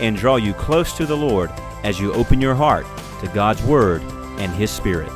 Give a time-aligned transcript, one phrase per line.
[0.00, 1.50] and draw you close to the Lord
[1.84, 2.86] as you open your heart
[3.20, 4.02] to God's Word
[4.38, 5.12] and His Spirit.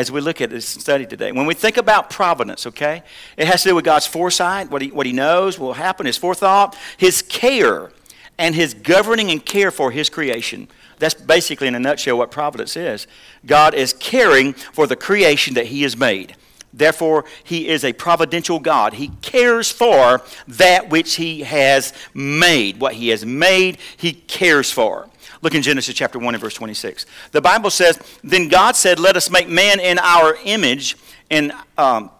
[0.00, 1.30] as we look at this study today.
[1.30, 3.02] When we think about providence, okay,
[3.36, 6.16] it has to do with God's foresight, what he, what he knows will happen, his
[6.16, 7.90] forethought, his care,
[8.38, 10.68] and his governing and care for his creation.
[11.00, 13.06] That's basically, in a nutshell, what providence is.
[13.44, 16.36] God is caring for the creation that he has made.
[16.72, 18.94] Therefore, he is a providential God.
[18.94, 22.78] He cares for that which he has made.
[22.78, 25.08] What he has made, he cares for.
[25.42, 27.06] Look in Genesis chapter 1 and verse 26.
[27.32, 30.96] The Bible says, Then God said, Let us make man in our image,
[31.30, 32.10] and um,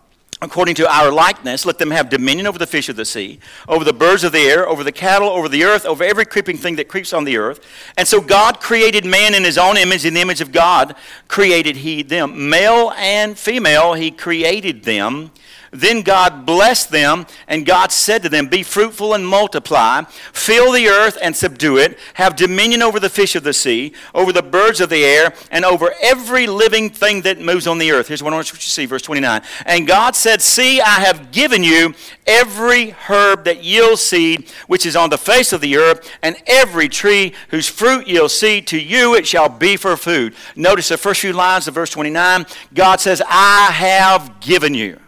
[0.43, 3.39] according to our likeness, let them have dominion over the fish of the sea,
[3.69, 6.57] over the birds of the air, over the cattle, over the earth, over every creeping
[6.57, 7.61] thing that creeps on the earth.
[7.97, 10.95] And so God created man in his own image, in the image of God
[11.29, 12.49] created he them.
[12.49, 15.31] Male and female, he created them.
[15.73, 20.89] Then God blessed them, and God said to them, Be fruitful and multiply, fill the
[20.89, 24.81] earth and subdue it, have dominion over the fish of the sea, over the birds
[24.81, 28.09] of the air, and over every living thing that moves on the earth.
[28.09, 29.43] Here's what I want you to see, verse 29.
[29.65, 31.95] And God said, See, I have given you
[32.27, 36.89] every herb that yields seed, which is on the face of the earth, and every
[36.89, 40.35] tree whose fruit yields seed, to you it shall be for food.
[40.57, 42.45] Notice the first few lines of verse 29.
[42.75, 44.99] God says, I have given you.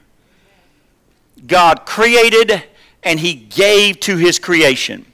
[1.52, 2.64] God created
[3.02, 5.04] and He gave to His creation.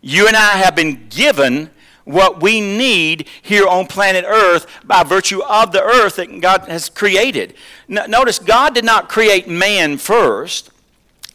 [0.00, 1.70] You and I have been given
[2.04, 6.88] what we need here on planet Earth by virtue of the earth that God has
[6.88, 7.54] created.
[7.88, 10.70] notice, God did not create man first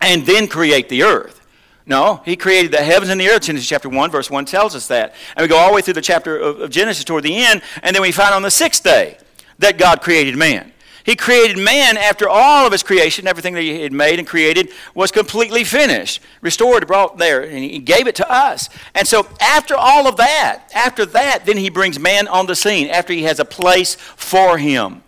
[0.02, 1.40] and then create the earth.
[1.86, 3.44] No, he created the heavens and the earth.
[3.44, 5.16] Genesis chapter 1, verse 1 tells us that.
[5.36, 7.96] And we go all the way through the chapter of Genesis toward the end, and
[7.96, 9.18] then we find on the sixth day
[9.60, 10.72] that God created man.
[11.04, 14.72] He created man after all of his creation, everything that he had made and created
[14.94, 18.70] was completely finished, restored, brought there, and he gave it to us.
[18.94, 22.88] And so after all of that, after that, then he brings man on the scene,
[22.90, 25.04] after he has a place for him.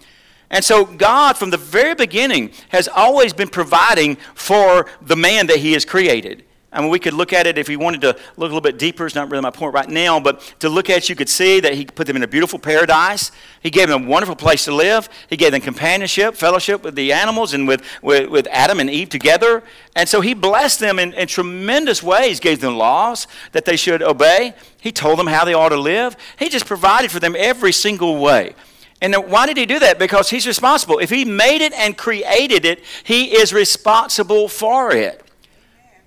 [0.50, 5.58] And so God, from the very beginning, has always been providing for the man that
[5.58, 6.44] he has created.
[6.74, 8.80] I mean, we could look at it if we wanted to look a little bit
[8.80, 9.06] deeper.
[9.06, 11.76] It's not really my point right now, but to look at you could see that
[11.76, 13.32] He put them in a beautiful paradise.
[13.62, 15.08] He gave them a wonderful place to live.
[15.30, 19.10] He gave them companionship, fellowship with the animals, and with, with, with Adam and Eve
[19.10, 19.64] together.
[19.96, 24.02] And so He blessed them in, in tremendous ways, gave them laws that they should
[24.02, 24.56] obey.
[24.82, 26.18] He told them how they ought to live.
[26.40, 28.56] He just provided for them every single way.
[29.02, 30.00] And why did he do that?
[30.00, 30.98] Because he's responsible.
[30.98, 35.23] If he made it and created it, he is responsible for it.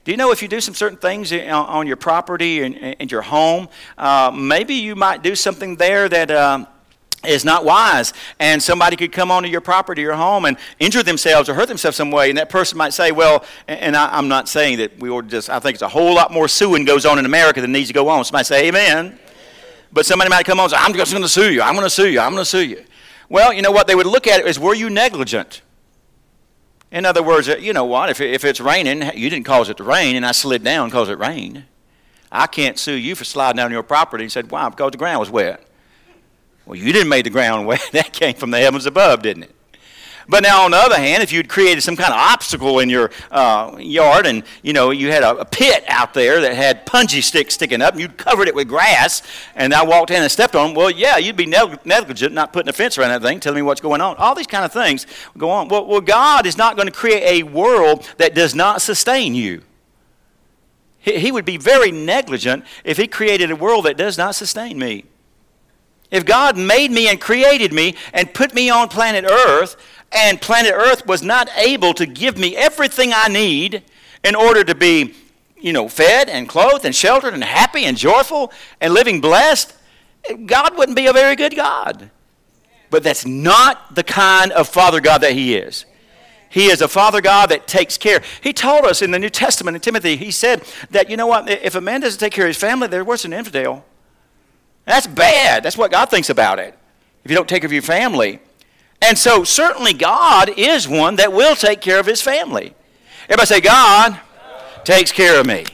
[0.06, 3.22] Do you know if you do some certain things on your property and, and your
[3.22, 3.68] home,
[3.98, 6.30] uh, maybe you might do something there that.
[6.30, 6.68] Um,
[7.24, 11.48] is not wise, and somebody could come onto your property or home and injure themselves
[11.48, 14.48] or hurt themselves some way, and that person might say, "Well," and I, am not
[14.48, 15.50] saying that we ought just.
[15.50, 17.94] I think it's a whole lot more suing goes on in America than needs to
[17.94, 18.24] go on.
[18.24, 19.18] Somebody say, "Amen."
[19.92, 21.62] But somebody might come on and say, "I'm just going to sue you.
[21.62, 22.20] I'm going to sue you.
[22.20, 22.84] I'm going to sue you."
[23.28, 23.88] Well, you know what?
[23.88, 25.62] They would look at it as, "Were you negligent?"
[26.90, 28.10] In other words, you know what?
[28.10, 31.08] If, if it's raining, you didn't cause it to rain, and I slid down because
[31.08, 31.64] it rained.
[32.30, 34.68] I can't sue you for sliding down your property and said, why?
[34.68, 35.66] Because the ground was wet.
[36.64, 37.88] Well, you didn't make the ground wet.
[37.92, 39.55] That came from the heavens above, didn't it?
[40.28, 43.10] But now, on the other hand, if you'd created some kind of obstacle in your
[43.30, 47.22] uh, yard and, you know, you had a, a, pit out there that had punji
[47.22, 49.22] sticks sticking up and you'd covered it with grass
[49.54, 52.68] and I walked in and stepped on them, well, yeah, you'd be negligent not putting
[52.68, 54.16] a fence around that thing, telling me what's going on.
[54.16, 55.06] All these kind of things
[55.38, 55.68] go on.
[55.68, 59.62] Well, well God is not going to create a world that does not sustain you.
[60.98, 64.76] He, he would be very negligent if he created a world that does not sustain
[64.76, 65.04] me.
[66.10, 69.76] If God made me and created me and put me on planet Earth,
[70.12, 73.82] and planet Earth was not able to give me everything I need
[74.24, 75.14] in order to be,
[75.60, 79.74] you know, fed and clothed and sheltered and happy and joyful and living blessed,
[80.46, 82.10] God wouldn't be a very good God.
[82.90, 85.86] But that's not the kind of Father God that He is.
[86.48, 88.22] He is a Father God that takes care.
[88.40, 91.50] He told us in the New Testament in Timothy, He said that, you know what,
[91.50, 93.84] if a man doesn't take care of his family, they're worse than an infidel.
[94.86, 95.62] That's bad.
[95.62, 96.76] That's what God thinks about it.
[97.24, 98.40] If you don't take care of your family,
[99.02, 102.74] And so, certainly, God is one that will take care of his family.
[103.24, 104.18] Everybody say, God
[104.84, 105.66] takes care of me.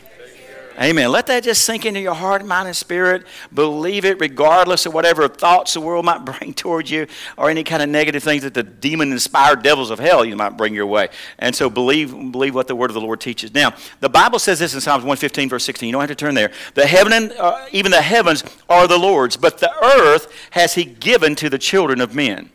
[0.80, 1.10] Amen.
[1.10, 3.26] Let that just sink into your heart, mind, and spirit.
[3.52, 7.82] Believe it regardless of whatever thoughts the world might bring towards you or any kind
[7.82, 11.08] of negative things that the demon inspired devils of hell you might bring your way.
[11.38, 13.52] And so believe, believe what the word of the Lord teaches.
[13.54, 15.88] Now, the Bible says this in Psalms 115, verse 16.
[15.88, 16.52] You don't have to turn there.
[16.74, 20.84] The heaven and, uh, even the heavens are the Lord's, but the earth has he
[20.84, 22.50] given to the children of men.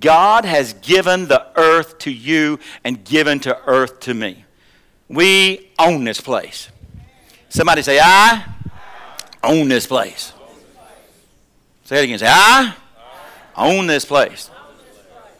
[0.00, 4.44] God has given the earth to you and given to earth to me.
[5.08, 6.68] We own this place.
[7.52, 8.46] Somebody say, I
[9.44, 10.32] own this place.
[11.84, 12.18] Say it again.
[12.18, 12.74] Say, I
[13.54, 14.50] own this place.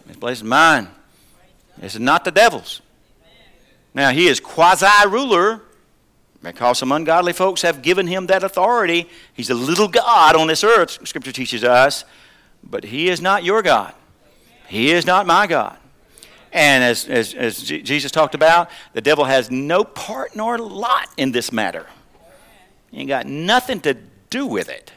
[0.04, 0.88] This place is mine.
[1.78, 2.82] This is not the devil's.
[3.94, 5.62] Now, he is quasi ruler
[6.42, 9.08] because some ungodly folks have given him that authority.
[9.32, 12.04] He's a little God on this earth, Scripture teaches us.
[12.62, 13.94] But he is not your God.
[14.68, 15.78] He is not my God.
[16.52, 21.32] And as, as, as Jesus talked about, the devil has no part nor lot in
[21.32, 21.86] this matter.
[22.92, 23.96] Ain't got nothing to
[24.30, 24.92] do with it.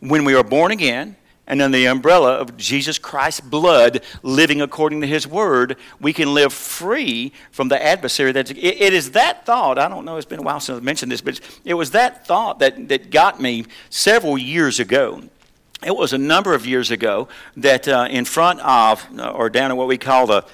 [0.00, 1.16] When we are born again,
[1.48, 6.34] and under the umbrella of Jesus Christ's blood, living according to His Word, we can
[6.34, 8.32] live free from the adversary.
[8.32, 10.82] That's, it, it is that thought, I don't know, it's been a while since I've
[10.84, 15.22] mentioned this, but it was that thought that, that got me several years ago.
[15.84, 19.76] It was a number of years ago that uh, in front of, or down at
[19.76, 20.44] what we call the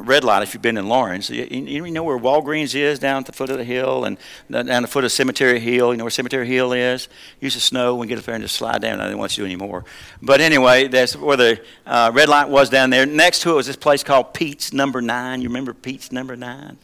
[0.00, 1.30] red light if you've been in Laurens.
[1.30, 4.18] You, you, know where Walgreens is down at the foot of the hill and
[4.50, 5.92] down the foot of Cemetery Hill.
[5.92, 7.08] You know where Cemetery Hill is?
[7.40, 7.94] Used to snow.
[7.94, 9.00] when We get up there and just slide down.
[9.00, 9.84] I didn't want to do anymore.
[10.22, 13.06] But anyway, that's where the uh, red light was down there.
[13.06, 15.42] Next to it was this place called Pete's Number Nine.
[15.42, 16.78] You remember Pete's Number Nine?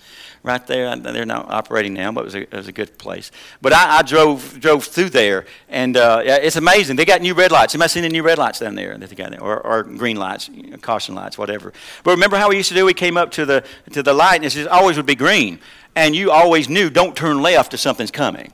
[0.47, 0.95] Right there.
[0.97, 3.33] They're not operating now, but it was a, it was a good place.
[3.61, 6.97] But I, I drove drove through there, and uh, it's amazing.
[6.97, 7.73] They got new red lights.
[7.73, 10.17] Have seen the new red lights down there that they got there, or, or green
[10.17, 11.73] lights, you know, caution lights, whatever.
[12.05, 12.87] But remember how we used to do?
[12.87, 15.59] We came up to the to the light, and it just always would be green,
[15.97, 18.53] and you always knew don't turn left if something's coming.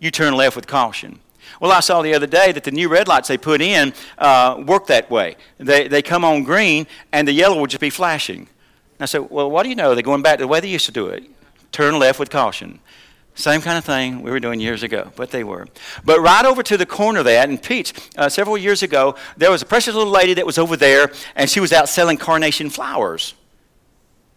[0.00, 1.20] You turn left with caution.
[1.60, 4.62] Well, I saw the other day that the new red lights they put in uh,
[4.64, 5.36] work that way.
[5.58, 8.48] They, they come on green, and the yellow will just be flashing.
[9.00, 9.94] I said, well, what do you know?
[9.94, 11.24] They're going back to the way they used to do it.
[11.72, 12.80] Turn left with caution.
[13.34, 15.68] Same kind of thing we were doing years ago, but they were.
[16.04, 19.52] But right over to the corner of that, in Pete's, uh, several years ago, there
[19.52, 22.68] was a precious little lady that was over there, and she was out selling carnation
[22.68, 23.34] flowers.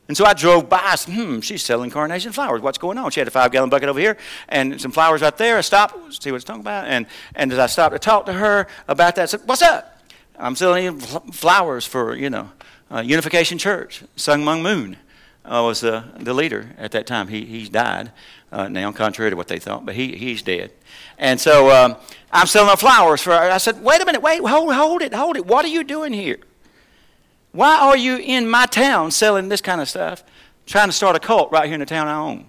[0.07, 0.81] And so I drove by.
[0.83, 2.61] I said, hmm, she's selling carnation flowers.
[2.61, 3.09] What's going on?
[3.11, 4.17] She had a five gallon bucket over here
[4.49, 5.57] and some flowers right there.
[5.57, 6.85] I stopped, see what she's talking about.
[6.85, 9.99] And, and as I stopped to talk to her about that, I said, What's up?
[10.37, 12.51] I'm selling flowers for, you know,
[12.91, 14.97] uh, Unification Church, Sun Myung Moon
[15.45, 17.27] uh, was the, the leader at that time.
[17.27, 18.11] He, he's died
[18.51, 20.71] uh, now, contrary to what they thought, but he, he's dead.
[21.17, 21.95] And so um,
[22.31, 23.31] I'm selling flowers for.
[23.31, 25.45] I said, wait a minute, wait, hold, hold it, hold it.
[25.45, 26.39] What are you doing here?
[27.53, 30.23] Why are you in my town selling this kind of stuff,
[30.65, 32.45] trying to start a cult right here in the town I own?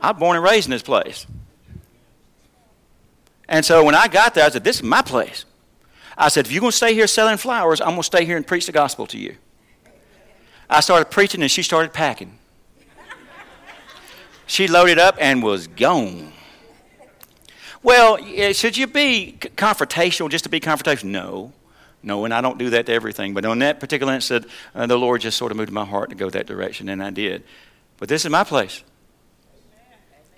[0.00, 1.26] I was born and raised in this place.
[3.48, 5.44] And so when I got there, I said, This is my place.
[6.20, 8.36] I said, if you're going to stay here selling flowers, I'm going to stay here
[8.36, 9.36] and preach the gospel to you.
[10.68, 12.38] I started preaching and she started packing.
[14.50, 16.32] She loaded up and was gone.
[17.82, 18.16] Well,
[18.54, 21.04] should you be confrontational just to be confrontational?
[21.04, 21.52] No.
[22.02, 23.34] No, and I don't do that to everything.
[23.34, 26.16] But on that particular instance, uh, the Lord just sort of moved my heart to
[26.16, 27.44] go that direction, and I did.
[27.98, 28.82] But this is my place.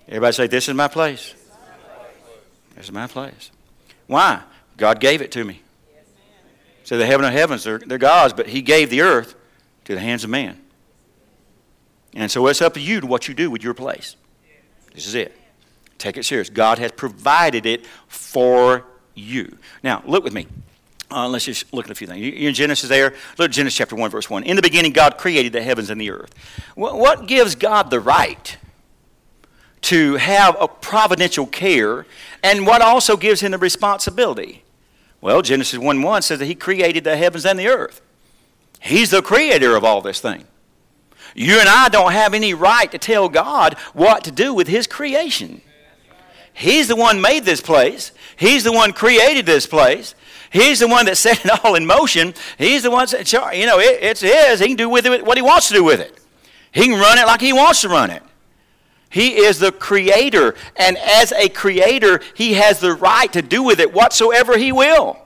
[0.09, 1.35] Everybody say, This is my place.
[2.75, 3.53] This is my place.
[4.07, 4.43] Why?
[4.77, 5.61] God gave it to me.
[6.91, 9.37] So the heaven of heavens, they're, they're God's, but He gave the earth
[9.85, 10.61] to the hands of man.
[12.15, 14.17] And so it's up to you to what you do with your place.
[14.93, 15.39] This is it.
[15.99, 16.51] Take it serious.
[16.51, 19.57] God has provided it for you.
[19.85, 20.49] Now, look with me.
[21.13, 22.27] Uh, let's just look at a few things.
[22.27, 23.15] You're in Genesis there.
[23.39, 24.43] Look at Genesis chapter 1, verse 1.
[24.43, 26.35] In the beginning, God created the heavens and the earth.
[26.75, 28.57] What gives God the right
[29.83, 32.05] to have a providential care,
[32.43, 34.65] and what also gives him the responsibility?
[35.21, 38.01] Well, Genesis 1 1 says that he created the heavens and the earth.
[38.81, 40.45] He's the creator of all this thing.
[41.35, 44.87] You and I don't have any right to tell God what to do with his
[44.87, 45.61] creation.
[46.53, 48.13] He's the one made this place.
[48.37, 50.15] He's the one created this place.
[50.51, 52.35] He's the one that set it all in motion.
[52.59, 54.61] He's the one that, you know, it, it's his.
[54.61, 56.19] He can do with it what he wants to do with it.
[56.73, 58.23] He can run it like he wants to run it.
[59.11, 63.81] He is the creator, and as a creator, he has the right to do with
[63.81, 65.20] it whatsoever he will.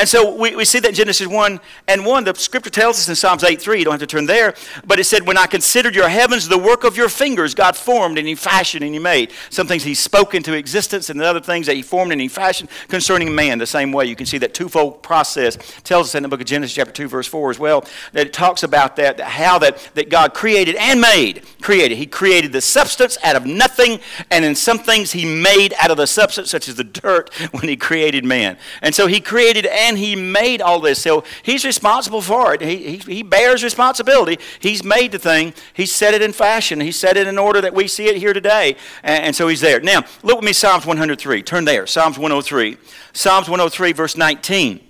[0.00, 2.24] And so we, we see that in Genesis 1 and 1.
[2.24, 4.54] The scripture tells us in Psalms 8 3, you don't have to turn there,
[4.86, 8.16] but it said, When I considered your heavens, the work of your fingers, God formed
[8.16, 9.30] and He fashioned and He made.
[9.50, 12.28] Some things He spoke into existence, and the other things that He formed and He
[12.28, 14.06] fashioned concerning man the same way.
[14.06, 17.06] You can see that twofold process tells us in the book of Genesis, chapter 2,
[17.06, 21.02] verse 4 as well, that it talks about that, how that, that God created and
[21.02, 21.42] made.
[21.60, 21.98] Created.
[21.98, 25.98] He created the substance out of nothing, and in some things He made out of
[25.98, 28.56] the substance, such as the dirt, when He created man.
[28.80, 31.02] And so He created and and he made all this.
[31.02, 32.62] So he's responsible for it.
[32.62, 34.38] He, he, he bears responsibility.
[34.60, 35.52] He's made the thing.
[35.74, 36.80] He set it in fashion.
[36.80, 38.76] He set it in order that we see it here today.
[39.02, 39.80] And, and so he's there.
[39.80, 41.42] Now, look with me, Psalms 103.
[41.42, 41.86] Turn there.
[41.86, 42.78] Psalms 103.
[43.12, 44.80] Psalms 103, verse 19.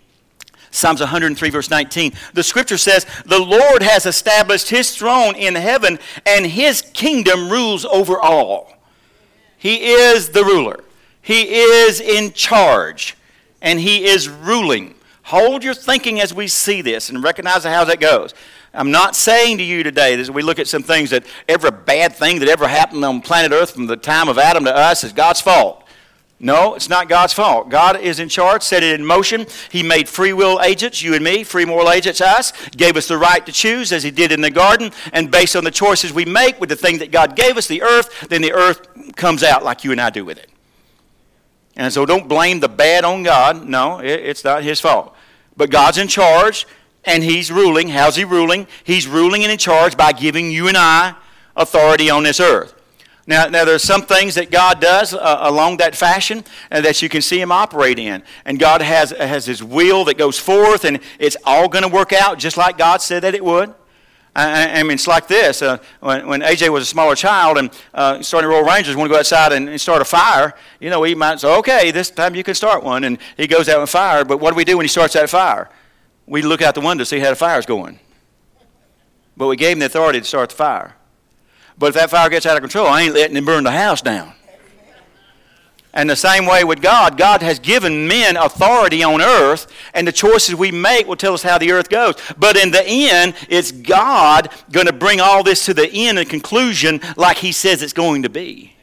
[0.70, 2.12] Psalms 103, verse 19.
[2.34, 7.84] The scripture says, The Lord has established his throne in heaven, and his kingdom rules
[7.84, 8.72] over all.
[9.56, 10.84] He is the ruler,
[11.22, 13.16] he is in charge
[13.60, 14.94] and he is ruling.
[15.24, 18.34] Hold your thinking as we see this and recognize how that goes.
[18.72, 22.14] I'm not saying to you today, as we look at some things, that every bad
[22.14, 25.12] thing that ever happened on planet Earth from the time of Adam to us is
[25.12, 25.84] God's fault.
[26.42, 27.68] No, it's not God's fault.
[27.68, 29.44] God is in charge, set it in motion.
[29.70, 33.18] He made free will agents, you and me, free moral agents, us, gave us the
[33.18, 34.90] right to choose as He did in the garden.
[35.12, 37.82] And based on the choices we make with the thing that God gave us, the
[37.82, 40.48] earth, then the earth comes out like you and I do with it.
[41.76, 43.66] And so don't blame the bad on God.
[43.66, 45.14] No, it's not his fault.
[45.56, 46.66] But God's in charge
[47.04, 47.88] and he's ruling.
[47.88, 48.66] How's he ruling?
[48.84, 51.14] He's ruling and in charge by giving you and I
[51.56, 52.74] authority on this earth.
[53.26, 57.08] Now, now there's some things that God does uh, along that fashion uh, that you
[57.08, 58.22] can see Him operate in.
[58.44, 62.12] And God has, has His will that goes forth, and it's all going to work
[62.12, 63.72] out just like God said that it would.
[64.34, 65.60] I, I mean, it's like this.
[65.60, 69.12] Uh, when, when AJ was a smaller child and uh, starting Royal Rangers, want to
[69.12, 72.34] go outside and, and, start a fire, you know, he might say, okay, this time
[72.34, 73.04] you can start one.
[73.04, 74.24] And he goes out and fire.
[74.24, 75.68] But what do we do when he starts that fire?
[76.26, 77.98] We look out the window to see how the fire's going.
[79.36, 80.94] But we gave him the authority to start the fire.
[81.76, 84.02] But if that fire gets out of control, I ain't letting him burn the house
[84.02, 84.34] down.
[85.92, 90.12] And the same way with God, God has given men authority on earth, and the
[90.12, 92.14] choices we make will tell us how the earth goes.
[92.38, 96.28] But in the end, it's God going to bring all this to the end and
[96.28, 98.76] conclusion like He says it's going to be.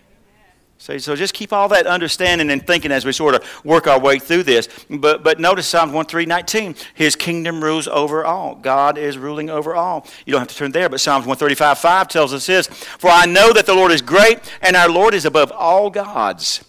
[0.80, 4.00] So, so just keep all that understanding and thinking as we sort of work our
[4.00, 4.70] way through this.
[4.90, 6.82] But, but notice Psalm 1:319.
[6.94, 8.56] His kingdom rules over all.
[8.56, 10.06] God is ruling over all.
[10.26, 13.54] You don't have to turn there, but Psalms 135:5 tells us this For I know
[13.54, 16.64] that the Lord is great, and our Lord is above all gods.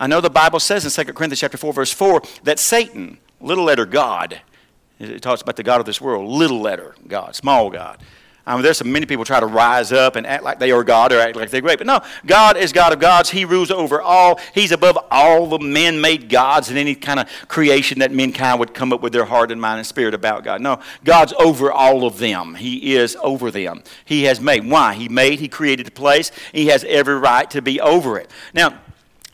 [0.00, 3.64] I know the Bible says in 2 Corinthians chapter 4, verse 4, that Satan, little
[3.64, 4.40] letter God,
[4.98, 8.02] it talks about the God of this world, little letter God, small God.
[8.46, 10.82] I mean, there's some many people try to rise up and act like they are
[10.82, 11.78] God or act like they're great.
[11.78, 13.30] But no, God is God of gods.
[13.30, 14.40] He rules over all.
[14.54, 18.92] He's above all the man-made gods and any kind of creation that mankind would come
[18.92, 20.62] up with their heart and mind and spirit about God.
[20.62, 22.54] No, God's over all of them.
[22.54, 23.84] He is over them.
[24.06, 24.68] He has made.
[24.68, 24.94] Why?
[24.94, 26.32] He made, he created the place.
[26.52, 28.30] He has every right to be over it.
[28.54, 28.80] Now,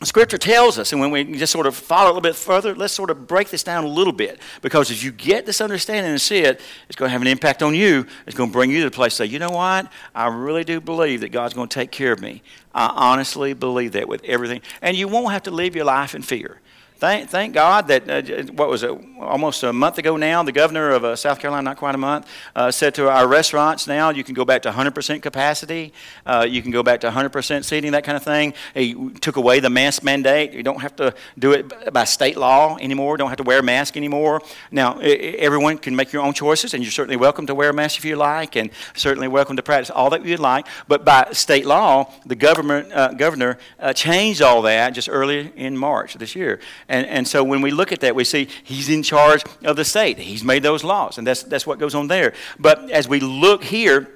[0.03, 2.93] Scripture tells us, and when we just sort of follow a little bit further, let's
[2.93, 4.39] sort of break this down a little bit.
[4.61, 7.63] Because as you get this understanding and see it, it's going to have an impact
[7.63, 8.05] on you.
[8.27, 9.91] It's going to bring you to the place say, you know what?
[10.13, 12.43] I really do believe that God's going to take care of me.
[12.75, 14.61] I honestly believe that with everything.
[14.83, 16.61] And you won't have to live your life in fear.
[16.97, 18.89] Thank, thank God that, uh, what was it,
[19.19, 22.27] almost a month ago now, the governor of uh, South Carolina, not quite a month,
[22.55, 25.93] uh, said to our restaurants now you can go back to 100% capacity,
[26.25, 28.55] uh, you can go back to 100% seating, that kind of thing.
[28.73, 30.53] He took away the mask mandate.
[30.53, 33.63] You don't have to do it by state law anymore, don't have to wear a
[33.63, 34.41] mask anymore.
[34.71, 37.99] Now, everyone can make your own choices, and you're certainly welcome to wear a mask
[37.99, 40.65] if you like, and certainly welcome to practice all that you'd like.
[40.87, 45.77] But by state law, the government, uh, governor uh, changed all that just early in
[45.77, 46.59] March this year.
[46.89, 49.85] And, and so when we look at that, we see he's in charge of the
[49.85, 50.17] state.
[50.19, 52.33] He's made those laws, and that's, that's what goes on there.
[52.59, 54.09] But as we look here,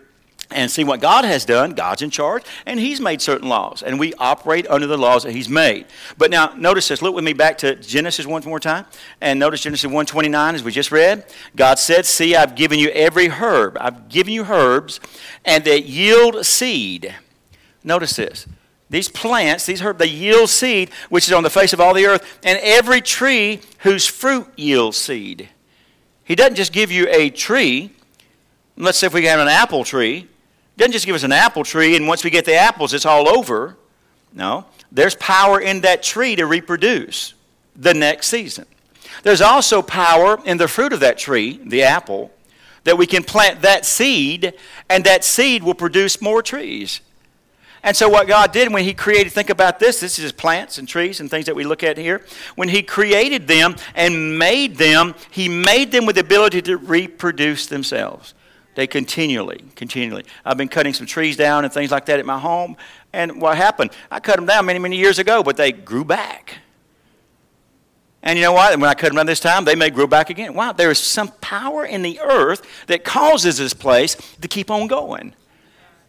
[0.54, 1.72] and see what God has done.
[1.72, 5.32] God's in charge, and He's made certain laws, and we operate under the laws that
[5.32, 5.86] He's made.
[6.18, 7.01] But now, notice this.
[7.01, 8.86] Look with me back to Genesis one more time,
[9.20, 11.25] and notice Genesis 129 as we just read.
[11.56, 13.78] God said, See, I've given you every herb.
[13.80, 15.00] I've given you herbs,
[15.46, 17.16] and that yield seed.
[17.84, 18.46] Notice this.
[18.91, 22.05] These plants, these herbs, they yield seed, which is on the face of all the
[22.05, 25.48] earth, and every tree whose fruit yields seed.
[26.25, 27.91] He doesn't just give you a tree.
[28.75, 30.27] Let's say if we have an apple tree,
[30.75, 33.29] doesn't just give us an apple tree, and once we get the apples, it's all
[33.29, 33.77] over.
[34.33, 37.33] No, there's power in that tree to reproduce
[37.77, 38.65] the next season.
[39.24, 42.29] There's also power in the fruit of that tree, the apple,
[42.83, 44.53] that we can plant that seed,
[44.89, 47.00] and that seed will produce more trees.
[47.83, 50.88] And so, what God did when He created, think about this this is plants and
[50.88, 52.23] trees and things that we look at here.
[52.55, 57.65] When He created them and made them, He made them with the ability to reproduce
[57.65, 58.33] themselves.
[58.75, 60.25] They continually, continually.
[60.45, 62.77] I've been cutting some trees down and things like that at my home.
[63.11, 63.91] And what happened?
[64.09, 66.59] I cut them down many, many years ago, but they grew back.
[68.23, 68.79] And you know what?
[68.79, 70.53] When I cut them down this time, they may grow back again.
[70.53, 74.88] Wow, there is some power in the earth that causes this place to keep on
[74.88, 75.33] going.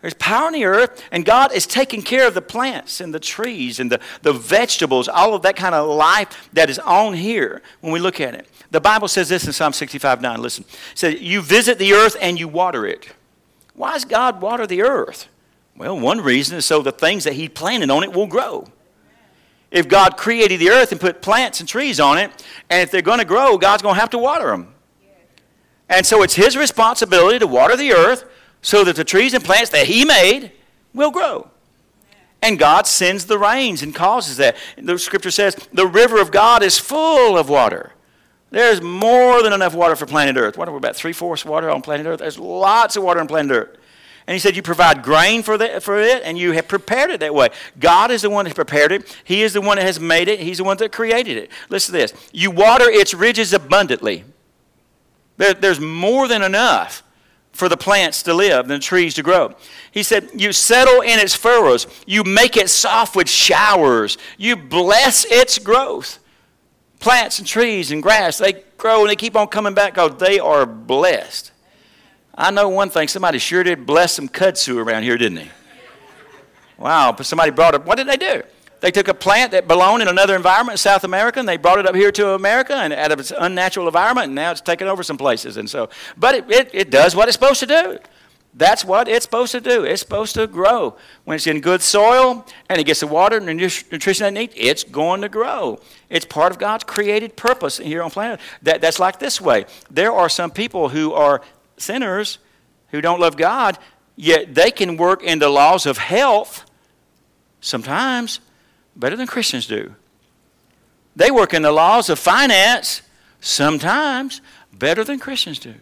[0.02, 3.20] There's power in the earth, and God is taking care of the plants and the
[3.20, 7.62] trees and the, the vegetables, all of that kind of life that is on here
[7.80, 8.48] when we look at it.
[8.72, 10.42] The Bible says this in Psalm 65 9.
[10.42, 10.64] Listen.
[10.92, 13.10] It says, You visit the earth and you water it.
[13.74, 15.28] Why does God water the earth?
[15.76, 18.66] Well, one reason is so the things that He planted on it will grow.
[19.70, 23.02] If God created the earth and put plants and trees on it, and if they're
[23.02, 24.74] going to grow, God's going to have to water them.
[25.88, 28.24] And so it's His responsibility to water the earth
[28.62, 30.52] so that the trees and plants that He made
[30.94, 31.50] will grow.
[32.40, 34.56] And God sends the rains and causes that.
[34.76, 37.92] The scripture says the river of God is full of water.
[38.50, 40.58] There's more than enough water for planet Earth.
[40.58, 40.96] What are we about?
[40.96, 42.18] Three fourths water on planet Earth?
[42.18, 43.78] There's lots of water on planet Earth.
[44.26, 47.20] And he said, You provide grain for, the, for it, and you have prepared it
[47.20, 47.48] that way.
[47.78, 49.20] God is the one that prepared it.
[49.24, 50.40] He is the one that has made it.
[50.40, 51.50] He's the one that created it.
[51.70, 54.24] Listen to this You water its ridges abundantly.
[55.38, 57.02] There, there's more than enough
[57.52, 59.54] for the plants to live and the trees to grow.
[59.90, 65.24] He said, You settle in its furrows, you make it soft with showers, you bless
[65.26, 66.18] its growth.
[66.98, 70.38] Plants and trees and grass, they grow and they keep on coming back because they
[70.38, 71.52] are blessed.
[72.34, 75.50] I know one thing somebody sure did bless some kudzu around here, didn't they?
[76.78, 77.84] Wow, but somebody brought it.
[77.84, 78.42] What did they do?
[78.82, 81.86] They took a plant that belonged in another environment South America and they brought it
[81.86, 85.04] up here to America and out of its unnatural environment and now it's taken over
[85.04, 85.56] some places.
[85.56, 87.98] And so, but it, it, it does what it's supposed to do.
[88.54, 89.84] That's what it's supposed to do.
[89.84, 90.96] It's supposed to grow.
[91.22, 94.52] When it's in good soil and it gets the water and the nutrition it needs,
[94.56, 95.78] it's going to grow.
[96.10, 98.40] It's part of God's created purpose here on planet.
[98.62, 99.66] That, that's like this way.
[99.92, 101.40] There are some people who are
[101.76, 102.38] sinners
[102.88, 103.78] who don't love God,
[104.16, 106.68] yet they can work in the laws of health
[107.60, 108.40] sometimes
[108.96, 109.94] better than Christians do.
[111.14, 113.02] They work in the laws of finance
[113.40, 114.40] sometimes
[114.72, 115.74] better than Christians do.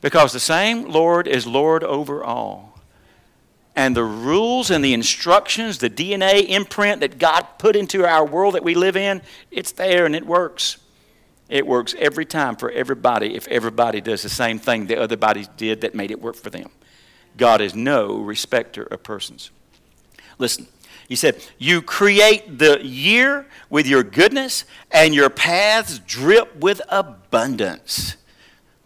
[0.00, 2.78] Because the same Lord is Lord over all.
[3.76, 8.54] And the rules and the instructions, the DNA imprint that God put into our world
[8.54, 10.78] that we live in, it's there and it works.
[11.48, 15.48] It works every time for everybody if everybody does the same thing the other bodies
[15.56, 16.70] did that made it work for them.
[17.36, 19.50] God is no respecter of persons.
[20.38, 20.66] Listen,
[21.10, 28.16] he said, You create the year with your goodness, and your paths drip with abundance.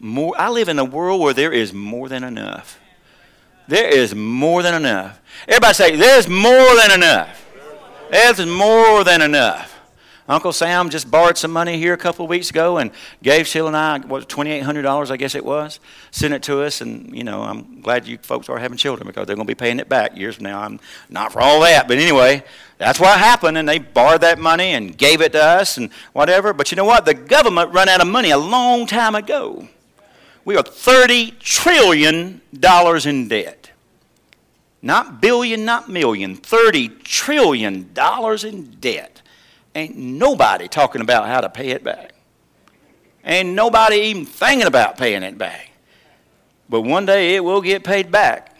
[0.01, 2.81] More, I live in a world where there is more than enough.
[3.69, 5.21] There is more than enough.
[5.47, 7.47] Everybody say, There's more than enough.
[8.11, 9.74] There's more than enough.
[10.27, 12.91] Uncle Sam just borrowed some money here a couple of weeks ago and
[13.23, 16.81] gave Sheila and I, what, $2,800, I guess it was, sent it to us.
[16.81, 19.55] And, you know, I'm glad you folks are having children because they're going to be
[19.55, 20.63] paying it back years from now.
[20.63, 21.89] I'm not for all that.
[21.89, 22.43] But anyway,
[22.79, 23.59] that's what happened.
[23.59, 26.55] And they borrowed that money and gave it to us and whatever.
[26.55, 27.05] But you know what?
[27.05, 29.69] The government ran out of money a long time ago.
[30.47, 33.71] We are $30 trillion in debt.
[34.81, 37.91] Not billion, not million, $30 trillion
[38.45, 39.14] in debt.
[39.75, 42.13] Ain't nobody talking about how to pay it back.
[43.25, 45.71] Ain't nobody even thinking about paying it back.
[46.69, 48.57] But one day it will get paid back.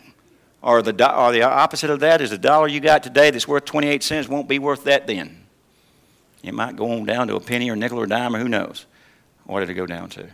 [0.63, 3.67] Or the, or the opposite of that is the dollar you got today that's worth
[3.67, 5.45] 28 cents won't be worth that then.
[6.43, 8.87] It might go on down to a penny or nickel or dime or who knows
[9.45, 10.27] what did it go down to.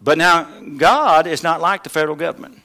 [0.00, 2.62] But now, God is not like the federal government.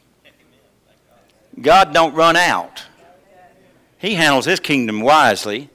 [1.60, 2.84] God don't run out.
[3.98, 5.70] He handles his kingdom wisely.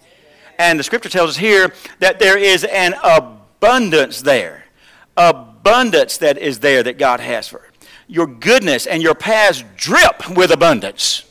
[0.59, 4.64] And the scripture tells us here that there is an abundance there.
[5.16, 7.62] Abundance that is there that God has for.
[8.09, 11.25] Your goodness and your paths drip with abundance.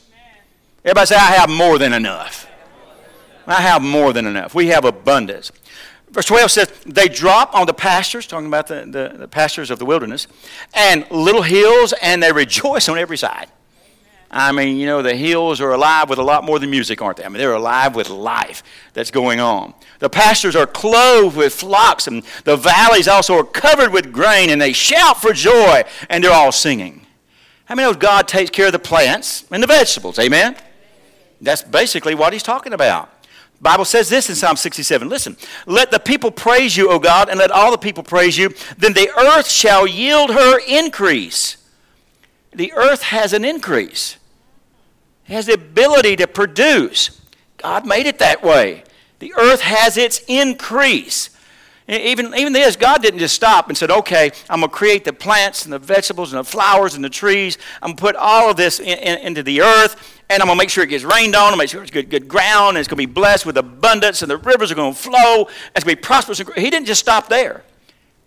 [0.84, 2.48] Everybody say, I have more than enough.
[3.46, 4.54] I have more than enough.
[4.54, 5.52] We have abundance.
[6.10, 9.78] Verse 12 says, They drop on the pastures, talking about the, the, the pastures of
[9.78, 10.26] the wilderness,
[10.74, 13.50] and little hills, and they rejoice on every side.
[14.30, 17.18] I mean, you know, the hills are alive with a lot more than music, aren't
[17.18, 17.24] they?
[17.24, 18.62] I mean, they're alive with life
[18.92, 19.74] that's going on.
[20.00, 24.60] The pastures are clothed with flocks, and the valleys also are covered with grain, and
[24.60, 27.06] they shout for joy, and they're all singing.
[27.66, 30.18] How many know God takes care of the plants and the vegetables?
[30.18, 30.56] Amen?
[31.40, 33.10] That's basically what he's talking about.
[33.60, 35.08] Bible says this in Psalm 67.
[35.08, 35.36] Listen,
[35.66, 38.52] let the people praise you, O God, and let all the people praise you.
[38.76, 41.56] Then the earth shall yield her increase
[42.56, 44.16] the earth has an increase.
[45.28, 47.20] It has the ability to produce.
[47.58, 48.84] God made it that way.
[49.18, 51.30] The earth has its increase.
[51.88, 55.12] Even, even this, God didn't just stop and said, okay, I'm going to create the
[55.12, 57.58] plants and the vegetables and the flowers and the trees.
[57.80, 60.58] I'm going to put all of this in, in, into the earth, and I'm going
[60.58, 62.78] to make sure it gets rained on, and make sure it's good, good ground, and
[62.78, 65.76] it's going to be blessed with abundance, and the rivers are going to flow, and
[65.76, 66.38] it's going to be prosperous.
[66.38, 67.62] He didn't just stop there.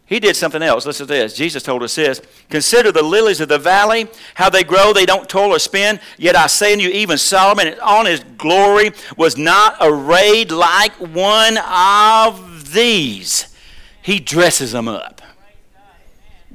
[0.10, 0.88] He did something else.
[0.88, 1.36] Listen to this.
[1.36, 2.20] Jesus told us this
[2.50, 6.00] Consider the lilies of the valley, how they grow, they don't toil or spin.
[6.18, 11.58] Yet I say unto you, even Solomon all his glory was not arrayed like one
[11.60, 13.56] of these
[14.02, 15.22] he dresses them up.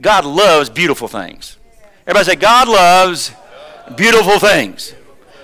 [0.01, 1.57] God loves beautiful things.
[2.05, 3.33] Everybody say, God loves
[3.97, 4.93] beautiful things.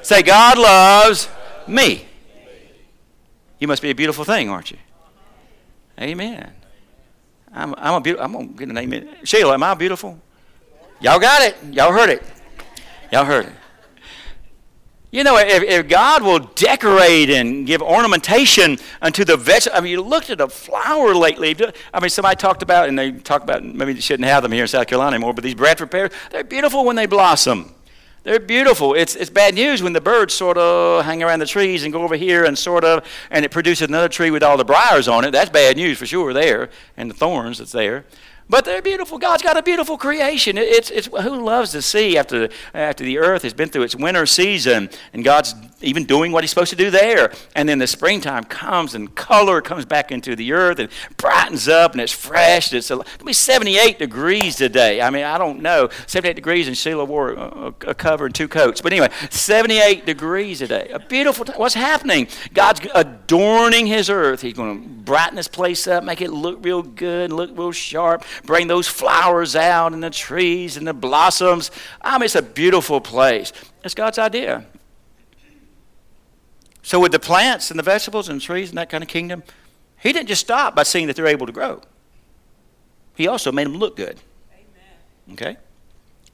[0.02, 1.28] Say, God loves
[1.68, 2.04] me.
[3.60, 4.78] You must be a beautiful thing, aren't you?
[6.00, 6.52] Amen.
[7.52, 8.24] I'm, I'm a beautiful.
[8.24, 8.92] I'm gonna get a name.
[8.92, 9.08] In.
[9.24, 10.18] Sheila, am I beautiful?
[11.00, 11.56] Y'all got it.
[11.72, 12.22] Y'all heard it.
[13.10, 13.52] Y'all heard it.
[15.12, 19.90] You know, if, if, God will decorate and give ornamentation unto the vegetable, I mean,
[19.90, 21.56] you looked at a flower lately.
[21.92, 24.62] I mean, somebody talked about, and they talk about, maybe they shouldn't have them here
[24.62, 27.74] in South Carolina anymore, but these Bradford pears, they're beautiful when they blossom.
[28.22, 28.92] They're beautiful.
[28.94, 32.02] It's, it's bad news when the birds sort of hang around the trees and go
[32.02, 35.24] over here and sort of, and it produces another tree with all the briars on
[35.24, 35.30] it.
[35.30, 38.04] That's bad news for sure there, and the thorns that's there.
[38.50, 39.16] But they're beautiful.
[39.18, 40.58] God's got a beautiful creation.
[40.58, 44.26] It's, it's who loves to see after, after the earth has been through its winter
[44.26, 47.32] season and God's even doing what He's supposed to do there.
[47.54, 51.92] And then the springtime comes and color comes back into the earth and brightens up
[51.92, 52.72] and it's fresh.
[52.72, 55.00] It's a, it'll be 78 degrees today.
[55.00, 55.88] I mean, I don't know.
[56.08, 58.80] 78 degrees and Sheila wore a, a cover and two coats.
[58.80, 60.90] But anyway, 78 degrees today.
[60.92, 61.56] A beautiful time.
[61.56, 62.26] What's happening?
[62.52, 64.42] God's adorning His earth.
[64.42, 68.24] He's going to brighten this place up, make it look real good, look real sharp
[68.44, 71.70] bring those flowers out and the trees and the blossoms.
[72.00, 73.53] I mean, it's a beautiful place.
[73.85, 74.64] It's God's idea.
[76.83, 79.42] So, with the plants and the vegetables and trees and that kind of kingdom,
[79.98, 81.83] He didn't just stop by seeing that they're able to grow,
[83.14, 84.18] He also made them look good.
[84.53, 85.33] Amen.
[85.35, 85.57] Okay?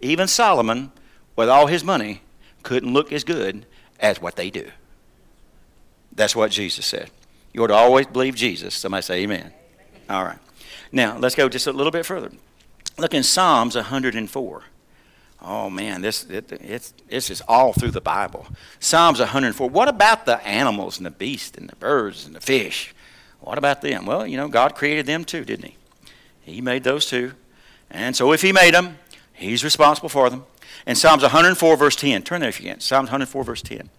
[0.00, 0.92] Even Solomon,
[1.34, 2.22] with all his money,
[2.62, 3.66] couldn't look as good
[4.00, 4.70] as what they do.
[6.12, 7.10] That's what Jesus said.
[7.52, 8.74] You ought to always believe Jesus.
[8.74, 9.40] Somebody say amen.
[9.40, 9.52] amen.
[10.10, 10.38] All right.
[10.96, 12.32] Now, let's go just a little bit further.
[12.96, 14.62] Look in Psalms 104.
[15.42, 18.46] Oh man, this it, it's this is all through the Bible.
[18.80, 19.68] Psalms 104.
[19.68, 22.94] What about the animals and the beasts and the birds and the fish?
[23.40, 24.06] What about them?
[24.06, 25.76] Well, you know, God created them too, didn't He?
[26.40, 27.34] He made those too,
[27.90, 28.96] and so if He made them,
[29.34, 30.46] He's responsible for them.
[30.86, 32.80] In Psalms 104, verse 10, turn there if you can.
[32.80, 33.90] Psalms 104, verse 10.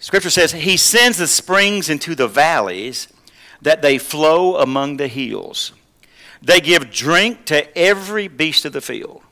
[0.00, 3.06] Scripture says, He sends the springs into the valleys,
[3.62, 5.72] that they flow among the hills.
[6.42, 9.22] They give drink to every beast of the field.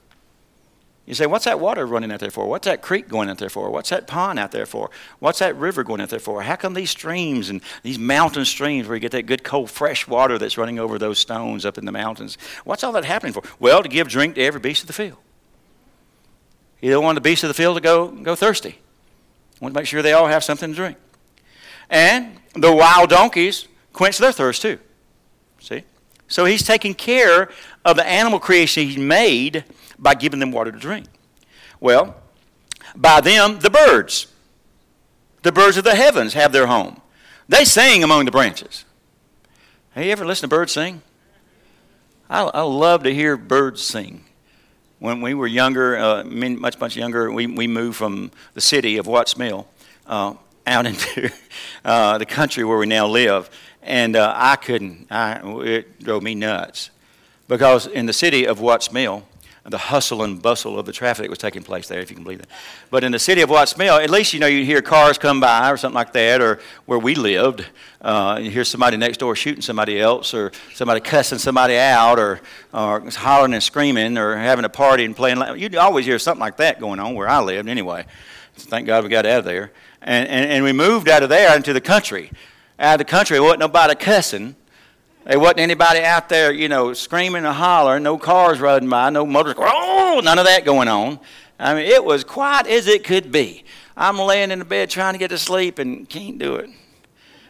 [1.06, 2.46] You say, what's that water running out there for?
[2.46, 3.70] What's that creek going out there for?
[3.70, 4.90] What's that pond out there for?
[5.20, 6.42] What's that river going out there for?
[6.42, 10.08] How come these streams and these mountain streams where you get that good cold fresh
[10.08, 12.36] water that's running over those stones up in the mountains?
[12.64, 13.44] What's all that happening for?
[13.60, 15.18] Well, to give drink to every beast of the field.
[16.80, 18.70] You don't want the beasts of the field to go, go thirsty.
[18.70, 20.96] You want to make sure they all have something to drink.
[21.88, 24.80] And the wild donkeys quench their thirst too.
[25.60, 25.84] See?
[26.28, 27.48] So he's taking care
[27.84, 29.64] of the animal creation he made
[29.98, 31.06] by giving them water to drink.
[31.80, 32.16] Well,
[32.94, 34.26] by them, the birds.
[35.42, 37.00] The birds of the heavens have their home.
[37.48, 38.84] They sing among the branches.
[39.90, 41.02] Have you ever listened to birds sing?
[42.28, 44.24] I, I love to hear birds sing.
[44.98, 49.06] When we were younger, uh, much, much younger, we, we moved from the city of
[49.06, 49.68] Watts Mill
[50.06, 50.34] uh,
[50.66, 51.30] out into
[51.84, 53.48] uh, the country where we now live.
[53.86, 56.90] And uh, I couldn't, I, it drove me nuts.
[57.46, 59.24] Because in the city of Watts Mill,
[59.64, 62.40] the hustle and bustle of the traffic was taking place there, if you can believe
[62.40, 62.48] that.
[62.90, 65.40] But in the city of Watts Mill, at least you know you'd hear cars come
[65.40, 67.64] by or something like that, or where we lived,
[68.02, 72.40] uh, you hear somebody next door shooting somebody else, or somebody cussing somebody out, or,
[72.72, 75.40] or hollering and screaming, or having a party and playing.
[75.56, 78.04] You'd always hear something like that going on where I lived, anyway.
[78.56, 79.70] Thank God we got out of there,
[80.02, 82.32] and, and, and we moved out of there into the country
[82.78, 83.36] out of the country.
[83.36, 84.56] There wasn't nobody cussing.
[85.24, 88.02] There wasn't anybody out there, you know, screaming and hollering.
[88.02, 89.54] No cars riding by, no motors.
[89.58, 91.18] Oh, none of that going on.
[91.58, 93.64] I mean, it was quiet as it could be.
[93.96, 96.70] I'm laying in the bed trying to get to sleep and can't do it.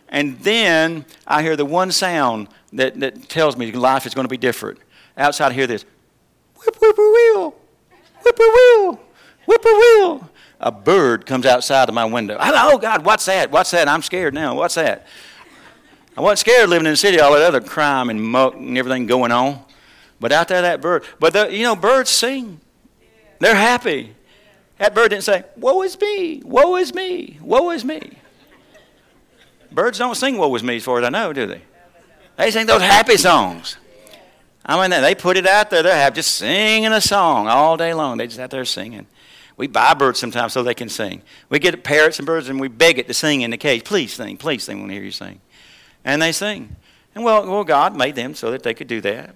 [0.09, 4.31] And then I hear the one sound that, that tells me life is going to
[4.31, 4.79] be different.
[5.17, 5.85] Outside, I hear this
[6.55, 6.97] whip, whip,
[9.47, 10.23] whip,
[10.61, 12.37] a bird comes outside of my window.
[12.38, 13.51] I Oh, God, what's that?
[13.51, 13.88] What's that?
[13.88, 14.55] I'm scared now.
[14.55, 15.07] What's that?
[16.16, 19.07] I wasn't scared living in the city, all that other crime and muck and everything
[19.07, 19.62] going on.
[20.19, 21.05] But out there, that bird.
[21.21, 22.61] But, the, you know, birds sing.
[23.38, 24.14] They're happy.
[24.79, 28.19] That bird didn't say, Woe is me, woe is me, woe is me.
[29.71, 31.61] Birds don't sing woe is me as far as I know, do they?
[32.37, 33.77] They sing those happy songs.
[34.64, 35.83] I mean, they put it out there.
[35.83, 38.19] They're just singing a song all day long.
[38.19, 39.07] They just out there singing.
[39.57, 41.23] We buy birds sometimes so they can sing.
[41.49, 43.85] We get parrots and birds and we beg it to sing in the cage.
[43.85, 45.40] Please sing, please sing when we hear you sing.
[46.05, 46.77] And they sing.
[47.14, 49.35] And well, well God made them so that they could do that.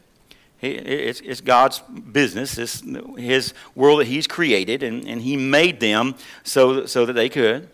[0.59, 2.83] He, it's, it's, God's business, it's
[3.17, 7.71] His world that He's created, and, and He made them so, so that they could.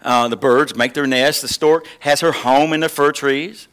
[0.00, 1.42] Uh, the birds make their nests.
[1.42, 3.68] The stork has her home in the fir trees.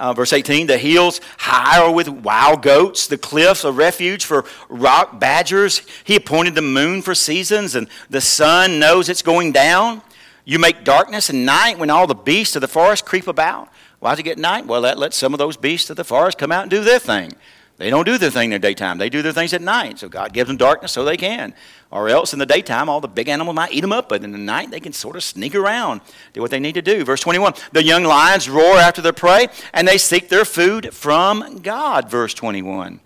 [0.00, 4.46] Uh, verse 18, the hills high are with wild goats, the cliffs a refuge for
[4.70, 5.82] rock badgers.
[6.04, 10.00] He appointed the moon for seasons, and the sun knows it's going down.
[10.46, 13.68] You make darkness and night when all the beasts of the forest creep about.
[13.98, 14.66] Why does it get night?
[14.66, 16.98] Well, that lets some of those beasts of the forest come out and do their
[16.98, 17.34] thing.
[17.76, 18.96] They don't do their thing in the daytime.
[18.96, 19.98] They do their things at night.
[19.98, 21.54] So God gives them darkness so they can.
[21.90, 24.30] Or else in the daytime, all the big animals might eat them up, but in
[24.30, 26.00] the night, they can sort of sneak around,
[26.32, 27.04] do what they need to do.
[27.04, 31.58] Verse 21 The young lions roar after their prey, and they seek their food from
[31.62, 32.08] God.
[32.08, 33.00] Verse 21.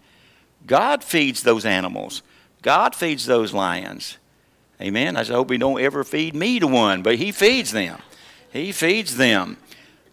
[0.67, 2.23] God feeds those animals,
[2.63, 4.19] God feeds those lions.
[4.81, 5.17] Amen.
[5.17, 8.01] I just hope He don't ever feed me to one, but He feeds them.
[8.53, 9.57] He feeds them.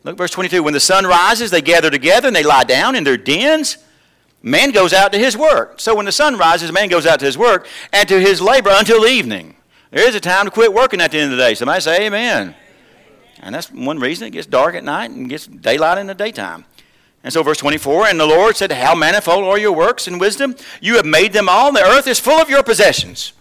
[0.03, 0.63] Look, verse 22.
[0.63, 3.77] When the sun rises, they gather together and they lie down in their dens.
[4.43, 5.79] Man goes out to his work.
[5.79, 8.71] So when the sun rises, man goes out to his work and to his labor
[8.73, 9.55] until evening.
[9.91, 11.53] There is a time to quit working at the end of the day.
[11.53, 12.55] Somebody say amen.
[13.41, 16.65] And that's one reason it gets dark at night and gets daylight in the daytime.
[17.23, 20.55] And so, verse 24, and the Lord said, How manifold are your works and wisdom?
[20.81, 23.33] You have made them all, and the earth is full of your possessions.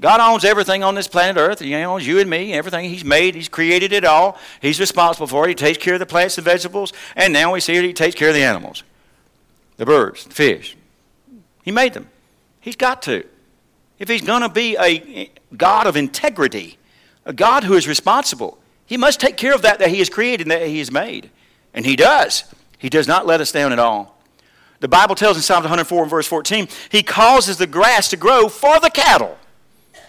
[0.00, 1.60] God owns everything on this planet Earth.
[1.60, 3.34] He owns you and me, everything He's made.
[3.34, 4.38] He's created it all.
[4.60, 5.48] He's responsible for it.
[5.48, 6.92] He takes care of the plants and vegetables.
[7.16, 8.84] And now we see it, He takes care of the animals
[9.76, 10.76] the birds, the fish.
[11.62, 12.08] He made them.
[12.60, 13.24] He's got to.
[13.98, 16.78] If he's going to be a God of integrity,
[17.24, 20.46] a God who is responsible, he must take care of that that he has created
[20.46, 21.30] and that he has made.
[21.74, 22.44] And he does.
[22.78, 24.16] He does not let us down at all.
[24.80, 28.48] The Bible tells in Psalms 104 and verse 14, he causes the grass to grow
[28.48, 29.38] for the cattle.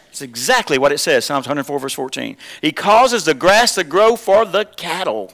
[0.09, 2.37] It's exactly what it says, Psalms 104 verse 14.
[2.61, 5.31] He causes the grass to grow for the cattle.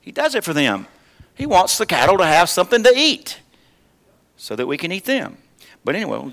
[0.00, 0.86] He does it for them.
[1.34, 3.40] He wants the cattle to have something to eat
[4.36, 5.38] so that we can eat them.
[5.84, 6.32] But anyway,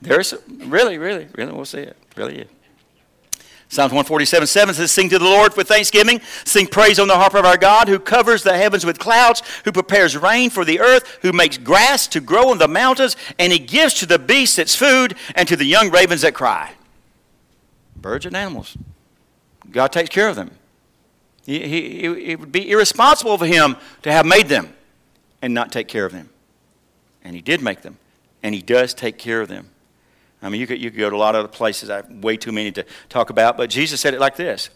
[0.00, 1.96] there's really, really, really, we'll see it.
[2.16, 2.48] Really is.
[3.68, 6.20] Psalms 147 7 says, Sing to the Lord with thanksgiving.
[6.44, 9.72] Sing praise on the harp of our God, who covers the heavens with clouds, who
[9.72, 13.58] prepares rain for the earth, who makes grass to grow on the mountains, and he
[13.58, 16.74] gives to the beasts its food, and to the young ravens that cry.
[17.96, 18.76] Birds and animals.
[19.72, 20.52] God takes care of them.
[21.44, 24.74] He, he, it would be irresponsible for him to have made them
[25.42, 26.30] and not take care of them.
[27.26, 27.98] And He did make them.
[28.42, 29.70] And He does take care of them.
[30.40, 31.90] I mean, you could, you could go to a lot of other places.
[31.90, 33.56] I have way too many to talk about.
[33.56, 34.70] But Jesus said it like this.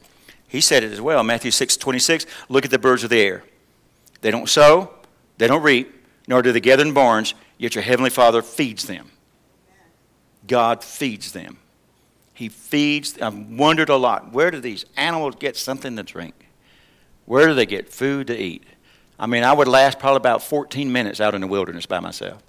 [0.49, 1.23] He said it as well.
[1.23, 2.27] Matthew 6 26.
[2.49, 3.45] Look at the birds of the air.
[4.21, 4.91] They don't sow,
[5.39, 5.95] they don't reap,
[6.27, 9.11] nor do they gather in barns, yet your heavenly Father feeds them.
[10.47, 11.59] God feeds them.
[12.35, 13.17] He feeds.
[13.21, 14.33] I've wondered a lot.
[14.33, 16.35] Where do these animals get something to drink?
[17.27, 18.65] Where do they get food to eat?
[19.21, 22.43] I mean, I would last probably about 14 minutes out in the wilderness by myself.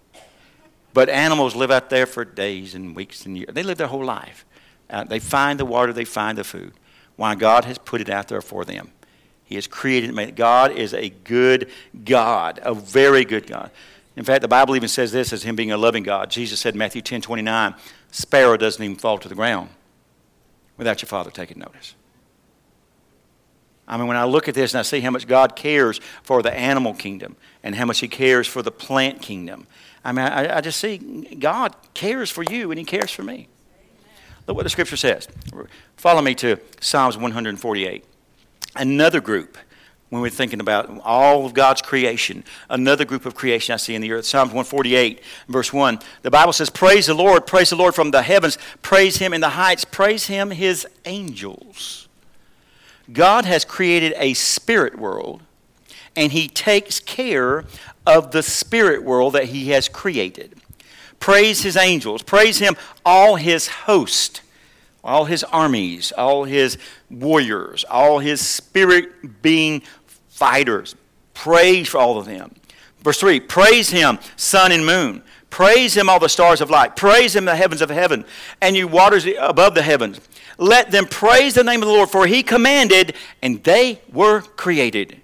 [0.94, 3.50] But animals live out there for days and weeks and years.
[3.52, 4.46] They live their whole life.
[4.90, 6.72] Uh, they find the water, they find the food.
[7.18, 8.92] Why God has put it out there for them.
[9.44, 10.36] He has created it.
[10.36, 11.70] God is a good
[12.06, 13.70] God, a very good God.
[14.16, 16.32] In fact, the Bible even says this as Him being a loving God.
[16.32, 17.76] Jesus said in Matthew 10 29,
[18.12, 19.70] Sparrow doesn't even fall to the ground
[20.78, 21.96] without your Father taking notice.
[23.88, 26.42] I mean, when I look at this and I see how much God cares for
[26.42, 29.68] the animal kingdom and how much He cares for the plant kingdom,
[30.04, 33.48] I mean, I, I just see God cares for you and He cares for me.
[34.48, 35.28] Look what the scripture says.
[35.98, 38.06] Follow me to Psalms 148.
[38.76, 39.58] Another group,
[40.10, 44.02] when we're thinking about all of God's creation, another group of creation I see in
[44.02, 44.26] the earth.
[44.26, 46.00] Psalms 148, verse 1.
[46.24, 49.42] The Bible says, Praise the Lord, praise the Lord from the heavens, praise Him in
[49.42, 52.10] the heights, praise Him, His angels.
[53.14, 55.42] God has created a spirit world,
[56.16, 57.66] and He takes care
[58.06, 60.56] of the spirit world that He has created.
[61.20, 64.42] Praise His angels, praise Him, all His host,
[65.04, 66.78] all His armies, all His
[67.10, 69.82] warriors, all His spirit being
[70.30, 70.96] fighters.
[71.34, 72.56] Praise for all of them.
[73.02, 75.24] Verse 3 Praise Him, sun and moon.
[75.52, 76.96] Praise Him, all the stars of light.
[76.96, 78.26] Praise Him, the heavens of heaven,
[78.62, 80.20] and you waters above the heavens.
[80.58, 85.20] Let them praise the name of the Lord, for he commanded, and they were created.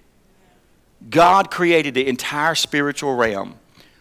[1.10, 3.56] God created the entire spiritual realm.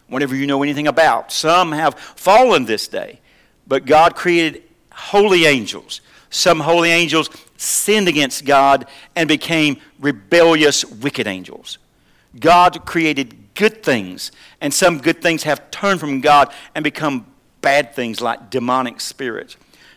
[0.09, 3.21] Whatever you know anything about, some have fallen this day,
[3.67, 4.63] but God created
[4.93, 6.01] holy angels.
[6.31, 11.79] Some holy angels sinned against God and became rebellious, wicked angels.
[12.39, 17.27] God created good things, and some good things have turned from God and become
[17.61, 19.57] bad things like demonic spirits.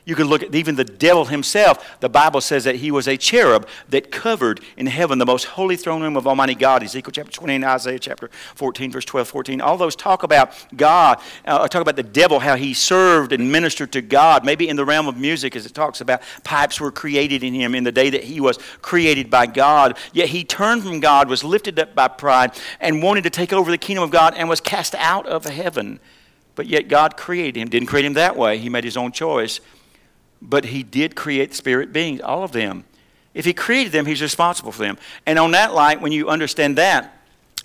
[0.09, 1.99] You can look at even the devil himself.
[1.99, 5.75] The Bible says that he was a cherub that covered in heaven the most holy
[5.75, 6.81] throne room of Almighty God.
[6.81, 9.61] Ezekiel chapter 28, Isaiah chapter 14, verse 12, 14.
[9.61, 13.91] All those talk about God, uh, talk about the devil, how he served and ministered
[13.91, 14.43] to God.
[14.43, 17.75] Maybe in the realm of music, as it talks about, pipes were created in him
[17.75, 19.95] in the day that he was created by God.
[20.11, 23.69] Yet he turned from God, was lifted up by pride, and wanted to take over
[23.69, 25.99] the kingdom of God and was cast out of heaven.
[26.55, 27.69] But yet God created him.
[27.69, 29.61] Didn't create him that way, he made his own choice
[30.41, 32.85] but he did create spirit beings, all of them.
[33.33, 34.97] If he created them, he's responsible for them.
[35.25, 37.17] And on that light, when you understand that,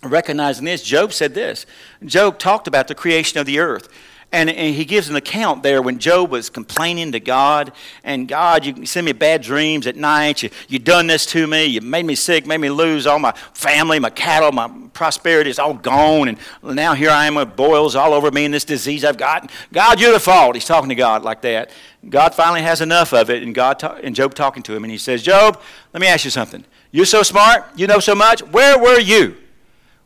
[0.03, 1.67] recognizing this, Job said this.
[2.05, 3.89] Job talked about the creation of the earth.
[4.35, 8.67] And, and, he gives an account there when Job was complaining to God, and God,
[8.67, 10.43] you send me bad dreams at night.
[10.43, 11.67] You, you done this to me.
[11.67, 15.61] You made me sick, made me lose all my family, my cattle, my prosperity is
[15.61, 16.27] all gone.
[16.27, 19.53] And now here I am with boils all over me and this disease I've got.
[19.73, 20.57] God, you're the fault.
[20.57, 21.71] He's talking to God like that.
[22.09, 24.91] God finally has enough of it, and, God ta- and Job talking to him, and
[24.91, 25.61] he says, Job,
[25.93, 26.65] let me ask you something.
[26.91, 28.43] You're so smart, you know so much.
[28.43, 29.37] Where were you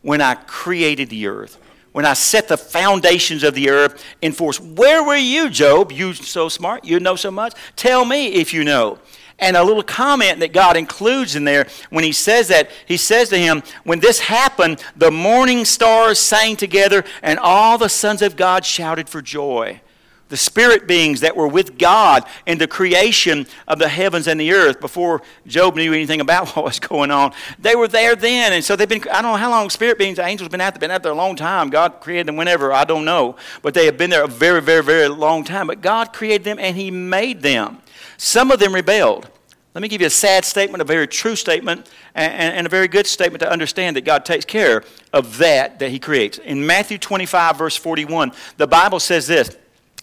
[0.03, 1.57] when I created the earth?
[1.99, 4.57] When I set the foundations of the earth in force.
[4.57, 5.91] Where were you, Job?
[5.91, 7.53] You so smart, you know so much.
[7.75, 8.99] Tell me if you know.
[9.37, 13.27] And a little comment that God includes in there when he says that, he says
[13.27, 18.37] to him, When this happened, the morning stars sang together, and all the sons of
[18.37, 19.81] God shouted for joy
[20.29, 24.53] the spirit beings that were with God in the creation of the heavens and the
[24.53, 27.33] earth before Job knew anything about what was going on.
[27.57, 30.19] They were there then, and so they've been, I don't know how long spirit beings,
[30.19, 31.69] angels have been out there, been out there a long time.
[31.69, 33.35] God created them whenever, I don't know.
[33.61, 35.67] But they have been there a very, very, very long time.
[35.67, 37.79] But God created them and He made them.
[38.17, 39.27] Some of them rebelled.
[39.73, 42.87] Let me give you a sad statement, a very true statement, and, and, a very
[42.87, 46.39] good statement to understand that God takes care of that that He creates.
[46.39, 49.55] In Matthew 25, verse 41, the Bible says this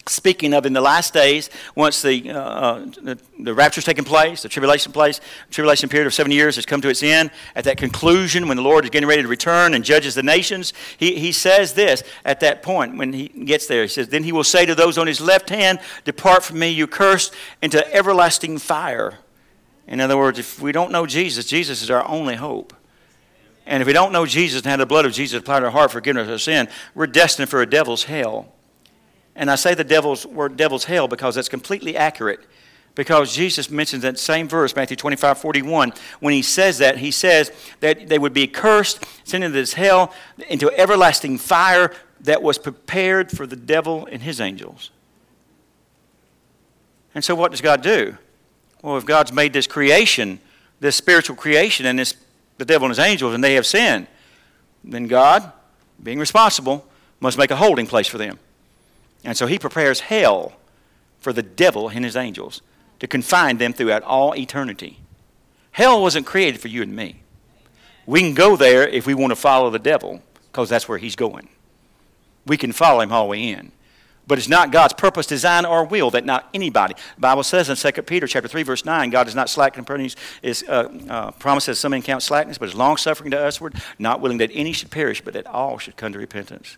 [0.07, 4.03] speaking of in the last days, once the, uh, uh the, the rapture is taking
[4.03, 7.63] place, the tribulation place, tribulation period of seven years has come to its end, at
[7.65, 11.19] that conclusion when the Lord is getting ready to return and judges the nations, he,
[11.19, 13.83] he says this at that point when he gets there.
[13.83, 16.69] He says, Then he will say to those on his left hand, Depart from me,
[16.69, 19.19] you cursed, into everlasting fire.
[19.87, 22.73] In other words, if we don't know Jesus, Jesus is our only hope.
[23.65, 25.71] And if we don't know Jesus and have the blood of Jesus applied to our
[25.71, 28.53] heart for forgiveness of sin, we're destined for a devil's hell.
[29.37, 32.41] And I say the devil's word devil's hell because that's completely accurate.
[32.95, 37.51] Because Jesus mentions that same verse, Matthew 25, 41, when he says that, he says
[37.79, 40.11] that they would be cursed, sent into this hell,
[40.49, 44.89] into everlasting fire that was prepared for the devil and his angels.
[47.13, 48.17] And so, what does God do?
[48.81, 50.39] Well, if God's made this creation,
[50.79, 52.15] this spiritual creation, and this,
[52.57, 54.07] the devil and his angels, and they have sinned,
[54.83, 55.51] then God,
[56.01, 56.87] being responsible,
[57.19, 58.39] must make a holding place for them.
[59.27, 60.53] And so he prepares hell
[61.19, 62.61] for the devil and his angels
[62.99, 65.01] to confine them throughout all eternity.
[65.71, 67.23] Hell wasn't created for you and me.
[68.05, 71.17] We can go there if we want to follow the devil because that's where he's
[71.17, 71.49] going.
[72.45, 73.73] We can follow him all the way in.
[74.27, 76.93] But it's not God's purpose, design, or will that not anybody.
[77.15, 80.09] The Bible says in 2 Peter chapter 3, verse 9, God is not slack concerning
[80.41, 84.21] his uh, uh, promises some men count slackness, but is long suffering to usward, not
[84.21, 86.77] willing that any should perish, but that all should come to repentance.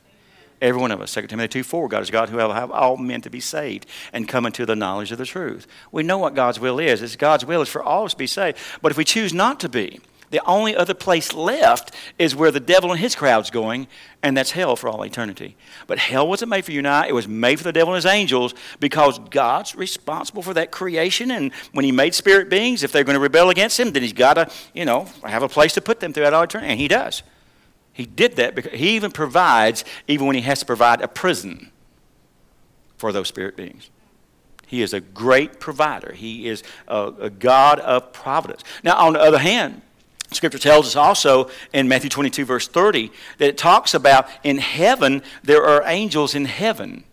[0.62, 1.13] Every one of us.
[1.13, 3.86] 2 Timothy 2 4, God is God who will have all men to be saved
[4.12, 5.67] and come into the knowledge of the truth.
[5.91, 7.02] We know what God's will is.
[7.02, 8.58] It's God's will is for all of us to be saved.
[8.82, 12.60] But if we choose not to be, the only other place left is where the
[12.60, 13.88] devil and his crowd's going,
[14.22, 15.56] and that's hell for all eternity.
[15.88, 18.04] But hell wasn't made for you and I, it was made for the devil and
[18.04, 21.32] his angels because God's responsible for that creation.
[21.32, 24.13] And when he made spirit beings, if they're going to rebel against him, then he's
[24.13, 26.72] got to, you know, have a place to put them throughout all eternity.
[26.72, 27.24] And he does.
[28.00, 31.70] He did that because he even provides, even when he has to provide a prison
[32.96, 33.90] for those spirit beings.
[34.68, 36.14] He is a great provider.
[36.14, 38.64] He is a, a, God of providence.
[38.86, 39.82] Now, on the other hand,
[40.32, 45.22] Scripture tells us also in Matthew 22, verse 30, that it talks about in heaven,
[45.44, 47.04] there are angels in heaven.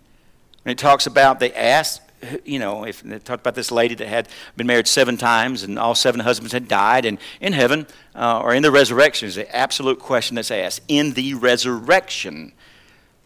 [0.64, 2.01] And it talks about they ask
[2.44, 5.79] you know, if they talked about this lady that had been married seven times and
[5.79, 9.54] all seven husbands had died, and in heaven uh, or in the resurrection is the
[9.54, 10.81] absolute question that's asked.
[10.88, 12.52] In the resurrection,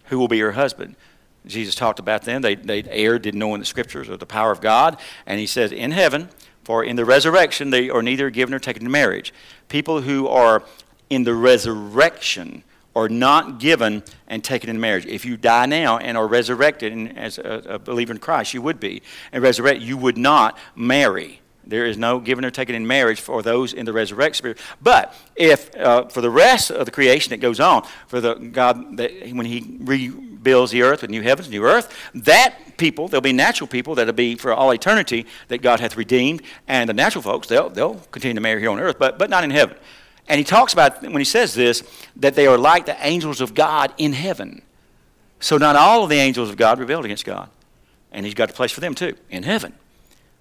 [0.06, 0.96] who will be your husband?
[1.46, 2.42] Jesus talked about them.
[2.42, 4.98] They, they erred, didn't know in the scriptures or the power of God.
[5.24, 6.28] And he says, in heaven,
[6.64, 9.32] for in the resurrection, they are neither given or taken to marriage.
[9.68, 10.62] People who are
[11.08, 12.62] in the resurrection
[12.94, 15.06] are not given and taken in marriage.
[15.06, 18.62] If you die now and are resurrected, and as a, a believer in Christ, you
[18.62, 21.40] would be, and resurrect, you would not marry.
[21.64, 24.58] There is no given or taken in marriage for those in the resurrection spirit.
[24.82, 28.96] But if uh, for the rest of the creation that goes on, for the God
[28.96, 33.32] that when He rebuilds the earth with new heavens, new earth, that people there'll be
[33.32, 37.46] natural people that'll be for all eternity that God hath redeemed, and the natural folks
[37.46, 39.76] they'll they'll continue to marry here on earth, but but not in heaven.
[40.30, 41.82] And he talks about when he says this
[42.16, 44.62] that they are like the angels of God in heaven.
[45.40, 47.50] So not all of the angels of God rebelled against God,
[48.12, 49.74] and He's got a place for them too in heaven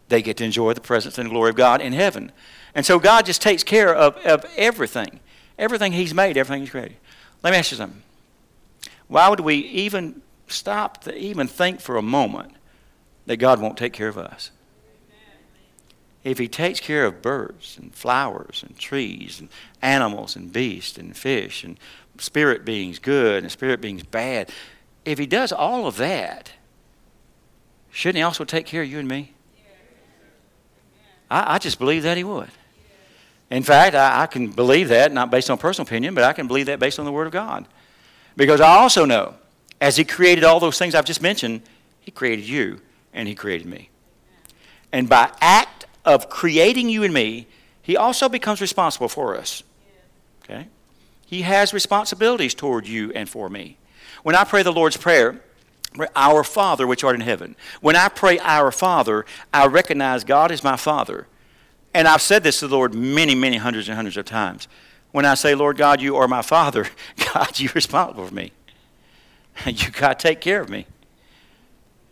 [0.09, 2.31] they get to enjoy the presence and glory of God in heaven.
[2.75, 5.19] And so God just takes care of, of everything.
[5.57, 6.97] Everything He's made, everything He's created.
[7.43, 8.01] Let me ask you something.
[9.07, 12.53] Why would we even stop to even think for a moment
[13.27, 14.51] that God won't take care of us?
[16.23, 19.49] If He takes care of birds and flowers and trees and
[19.81, 21.79] animals and beasts and fish and
[22.17, 24.51] spirit beings good and spirit beings bad,
[25.05, 26.51] if He does all of that,
[27.91, 29.33] shouldn't He also take care of you and me?
[31.29, 32.49] I, I just believe that he would.
[33.51, 36.47] In fact, I, I, can believe that, not based on personal opinion, but I can
[36.47, 37.65] believe that based on the Word of God.
[38.35, 39.35] Because I also know,
[39.81, 41.61] as He created all those things I've just mentioned,
[41.99, 42.81] He created you
[43.13, 43.89] and He created me.
[44.91, 47.47] And by act of creating you and me,
[47.81, 49.63] He also becomes responsible for us.
[50.43, 50.67] Okay?
[51.25, 53.77] He has responsibilities toward you and for me.
[54.23, 55.41] When I pray the Lord's Prayer,
[56.15, 57.55] our Father which art in heaven.
[57.81, 61.27] When I pray our Father, I recognize God is my Father.
[61.93, 64.67] And I've said this to the Lord many, many hundreds and hundreds of times.
[65.11, 66.87] When I say, Lord God, you are my Father,
[67.33, 68.51] God, you're responsible for me.
[69.65, 70.85] You got to take care of me.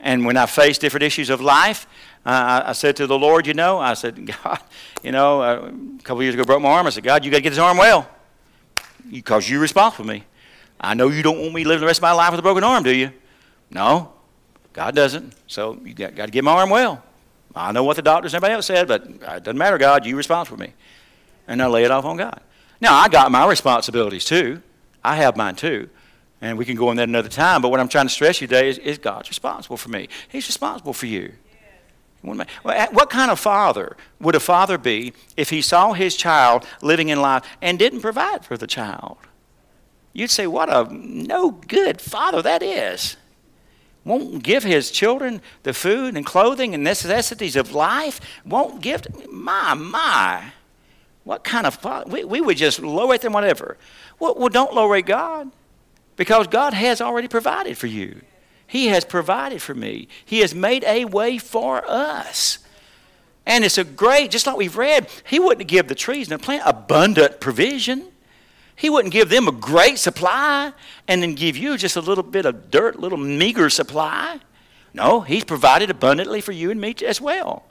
[0.01, 1.87] And when I face different issues of life,
[2.27, 4.59] uh, I said to the Lord, you know, I said, God,
[5.01, 6.85] you know, uh, a couple years ago, I broke my arm.
[6.85, 8.09] I said, God, you got to get this arm well
[9.09, 10.25] because you're responsible for me.
[10.79, 12.65] I know you don't want me living the rest of my life with a broken
[12.65, 13.11] arm, do you?
[13.71, 14.11] No,
[14.73, 15.33] God doesn't.
[15.47, 17.01] So you got, got to get my arm well.
[17.55, 20.05] I know what the doctors and everybody else said, but it doesn't matter, God.
[20.05, 20.73] You're responsible for me.
[21.47, 22.41] And I lay it off on God.
[22.81, 24.61] Now, I got my responsibilities too.
[25.01, 25.89] I have mine too.
[26.41, 27.61] And we can go on that another time.
[27.61, 30.09] But what I'm trying to stress you today is, is God's responsible for me.
[30.27, 31.31] He's responsible for you.
[32.21, 37.21] What kind of father would a father be if he saw his child living in
[37.21, 39.17] life and didn't provide for the child?
[40.13, 43.17] You'd say, What a no good father that is
[44.07, 49.73] won't give his children the food and clothing and necessities of life, won't give, my,
[49.73, 50.53] my.
[51.25, 52.09] What kind of father?
[52.09, 53.77] We, we would just lower it than whatever.
[54.17, 55.51] Well, well, don't lower God
[56.15, 58.21] because God has already provided for you.
[58.67, 60.09] He has provided for me.
[60.25, 62.59] He has made a way for us.
[63.45, 66.43] And it's a great, just like we've read, He wouldn't give the trees and the
[66.43, 68.09] plant abundant provision.
[68.75, 70.73] He wouldn't give them a great supply
[71.07, 74.39] and then give you just a little bit of dirt, little meager supply.
[74.93, 77.63] No, He's provided abundantly for you and me as well.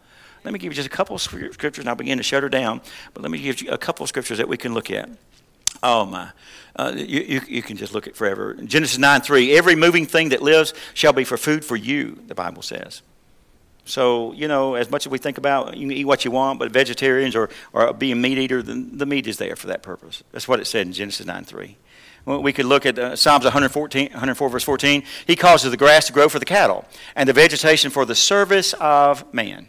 [0.45, 2.49] Let me give you just a couple of scriptures and I'll begin to shut her
[2.49, 2.81] down.
[3.13, 5.11] But let me give you a couple of scriptures that we can look at.
[5.83, 6.31] Oh, my.
[6.75, 8.55] Uh, you, you, you, can just look at forever.
[8.55, 9.57] Genesis 9 3.
[9.57, 13.03] Every moving thing that lives shall be for food for you, the Bible says.
[13.87, 16.59] So, you know, as much as we think about you can eat what you want,
[16.59, 20.23] but vegetarians or, or being meat eater, the, the meat is there for that purpose.
[20.33, 21.77] That's what it said in Genesis 9 3.
[22.27, 25.05] Well, we could look at uh, Psalms 114, 104, verse 14.
[25.27, 28.73] He causes the grass to grow for the cattle and the vegetation for the service
[28.75, 29.69] of man.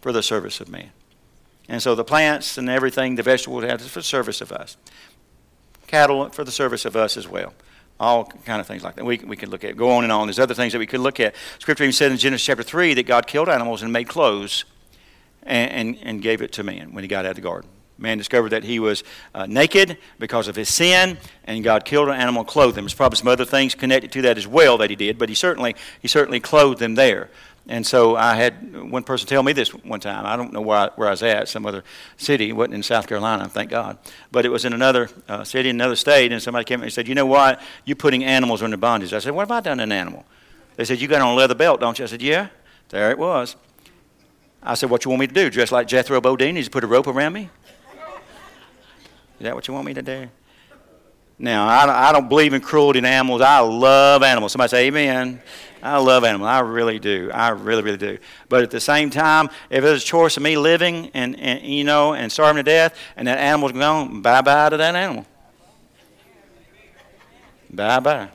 [0.00, 0.90] For the service of man.
[1.68, 4.78] And so the plants and everything, the vegetables, have for the service of us.
[5.94, 7.54] Cattle for the service of us as well
[8.00, 9.04] all kind of things like that.
[9.04, 10.26] We, we could look at, go on and on.
[10.26, 11.36] There's other things that we could look at.
[11.60, 14.64] Scripture even said in Genesis chapter 3 that God killed animals and made clothes
[15.44, 17.70] and, and, and gave it to man when he got out of the garden.
[17.96, 22.16] Man discovered that he was uh, naked because of his sin, and God killed an
[22.16, 22.84] animal, clothed him.
[22.84, 25.36] There's probably some other things connected to that as well that he did, but he
[25.36, 27.30] certainly, he certainly clothed them there.
[27.66, 30.26] And so I had one person tell me this one time.
[30.26, 31.82] I don't know where I, where I was at, some other
[32.18, 32.50] city.
[32.50, 33.96] It wasn't in South Carolina, thank God.
[34.30, 37.14] But it was in another uh, city, another state, and somebody came and said, You
[37.14, 37.62] know what?
[37.86, 39.14] You're putting animals under bondage.
[39.14, 40.26] I said, What have I done to an animal?
[40.76, 42.04] They said, You got on a leather belt, don't you?
[42.04, 42.48] I said, Yeah.
[42.90, 43.56] There it was.
[44.62, 45.48] I said, What you want me to do?
[45.48, 46.56] Dress like Jethro Bodine?
[46.56, 47.48] Just put a rope around me?
[49.38, 50.28] Is that what you want me to do?
[51.38, 53.40] Now, I, I don't believe in cruelty to animals.
[53.40, 54.52] I love animals.
[54.52, 55.42] Somebody say amen.
[55.84, 56.48] I love animals.
[56.48, 57.30] I really do.
[57.32, 58.18] I really, really do.
[58.48, 61.84] But at the same time, if it's a choice of me living and, and you
[61.84, 65.26] know and starving to death, and that animal's gone, bye bye to that animal.
[67.68, 68.28] Bye bye.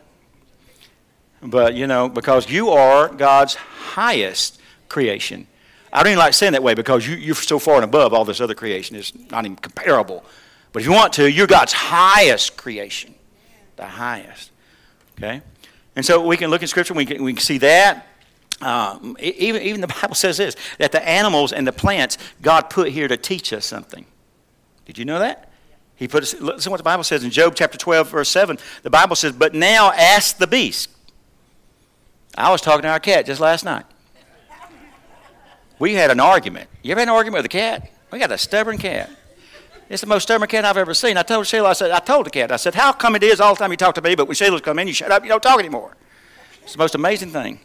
[1.41, 5.47] But you know, because you are God's highest creation.
[5.91, 8.25] I don't even like saying that way because you, you're so far and above all
[8.25, 8.95] this other creation.
[8.95, 10.23] It's not even comparable.
[10.71, 13.15] But if you want to, you're God's highest creation
[13.75, 14.51] The highest.
[15.17, 15.41] Okay?
[15.99, 18.07] And so we can look at Scripture, we can, we can see that.
[18.61, 22.87] Um, even, even the Bible says this that the animals and the plants God put
[22.87, 24.05] here to teach us something.
[24.85, 25.51] Did you know that?
[25.97, 28.57] He put us, listen what the Bible says in Job chapter 12, verse 7.
[28.83, 30.89] The Bible says, But now ask the beast.
[32.33, 33.83] I was talking to our cat just last night.
[35.79, 36.69] We had an argument.
[36.81, 37.91] You ever had an argument with a cat?
[38.09, 39.09] We got a stubborn cat.
[39.89, 41.17] It's the most stubborn cat I've ever seen.
[41.17, 43.41] I told Sheila, I said, I told the cat, I said, how come it is
[43.41, 45.23] all the time you talk to me, but when Sheila's come in, you shut up,
[45.23, 45.97] you don't talk anymore.
[46.61, 47.59] It's the most amazing thing.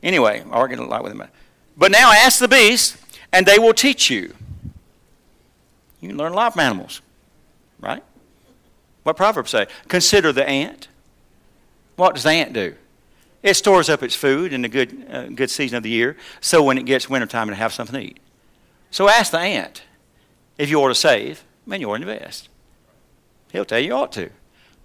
[0.00, 1.24] Anyway, I arguing a lot with him.
[1.76, 2.96] But now ask the beast,
[3.32, 4.34] and they will teach you.
[6.00, 7.02] You can learn a lot from animals,
[7.80, 8.04] right?
[9.02, 9.66] What Proverbs say?
[9.88, 10.86] Consider the ant.
[11.96, 12.76] What does the ant do?
[13.42, 16.62] It stores up its food in the good, uh, good season of the year, so
[16.62, 18.20] when it gets wintertime, it'll have something to eat.
[18.92, 19.82] So ask the ant
[20.56, 22.48] if you ought to save man, you ought to invest.
[23.52, 24.30] He'll tell you you ought to.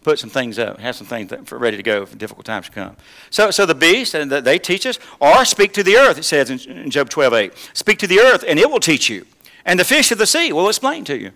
[0.03, 2.97] Put some things up, have some things ready to go for difficult times to come.
[3.29, 6.49] So, so the beast, and they teach us, or speak to the earth, it says
[6.49, 7.69] in Job 12 8.
[7.73, 9.25] Speak to the earth, and it will teach you.
[9.65, 11.31] And the fish of the sea will explain to you.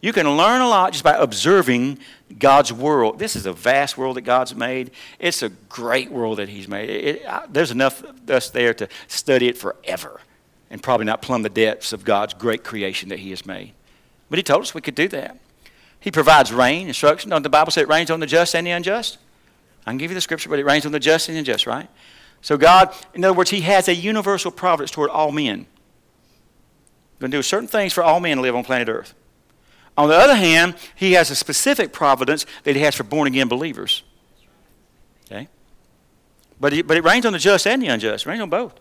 [0.00, 1.98] You can learn a lot just by observing
[2.38, 3.18] God's world.
[3.18, 4.92] This is a vast world that God's made.
[5.18, 6.88] It's a great world that He's made.
[6.88, 10.20] It, it, there's enough of us there to study it forever
[10.70, 13.72] and probably not plumb the depths of God's great creation that He has made.
[14.28, 15.38] But he told us we could do that.
[16.00, 17.30] He provides rain, instruction.
[17.30, 19.18] Don't the Bible say it rains on the just and the unjust?
[19.86, 21.66] I can give you the scripture, but it rains on the just and the unjust,
[21.66, 21.88] right?
[22.42, 25.66] So God, in other words, He has a universal providence toward all men.
[27.18, 29.14] Going to do certain things for all men to live on planet Earth.
[29.96, 33.48] On the other hand, He has a specific providence that He has for born again
[33.48, 34.02] believers.
[35.24, 35.48] Okay?
[36.60, 38.26] But, he, but it rains on the just and the unjust.
[38.26, 38.78] It rains on both.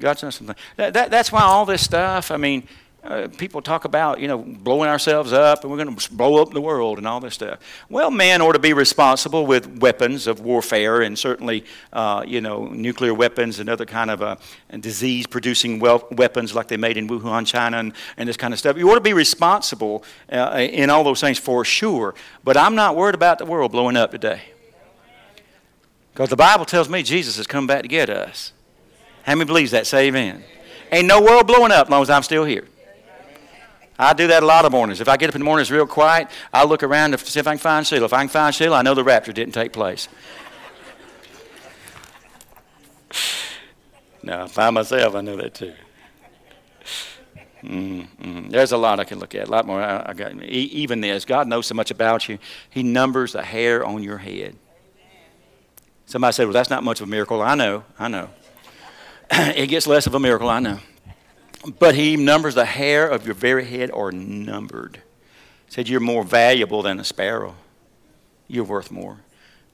[0.00, 0.56] God's done something.
[0.76, 2.66] That, that, that's why all this stuff, I mean,
[3.04, 6.52] uh, people talk about, you know, blowing ourselves up and we're going to blow up
[6.52, 7.58] the world and all this stuff.
[7.90, 12.66] Well, man ought to be responsible with weapons of warfare and certainly, uh, you know,
[12.68, 14.36] nuclear weapons and other kind of uh,
[14.80, 18.78] disease-producing weapons like they made in Wuhan, China, and, and, this kind of stuff.
[18.78, 20.02] You ought to be responsible
[20.32, 22.14] uh, in all those things for sure.
[22.42, 24.42] But I'm not worried about the world blowing up today.
[26.12, 28.52] Because the Bible tells me Jesus has come back to get us.
[29.24, 29.86] How many believes that?
[29.86, 30.44] Say amen.
[30.90, 32.68] Ain't no world blowing up as long as I'm still here.
[33.98, 35.00] I do that a lot of mornings.
[35.00, 36.28] If I get up in the morning, it's real quiet.
[36.52, 38.06] I look around to see if I can find Sheila.
[38.06, 40.08] If I can find Sheila, I know the rapture didn't take place.
[44.22, 45.74] now, by myself, I know that too.
[47.62, 48.50] Mm-hmm.
[48.50, 49.80] There's a lot I can look at, a lot more.
[49.80, 52.38] I, I got, even this, God knows so much about you.
[52.68, 54.56] He numbers the hair on your head.
[56.04, 58.28] Somebody said, "Well, that's not much of a miracle." I know, I know.
[59.30, 60.50] it gets less of a miracle.
[60.50, 60.78] I know.
[61.78, 65.00] But he numbers the hair of your very head are numbered.
[65.68, 67.54] Said, You're more valuable than a sparrow.
[68.48, 69.18] You're worth more.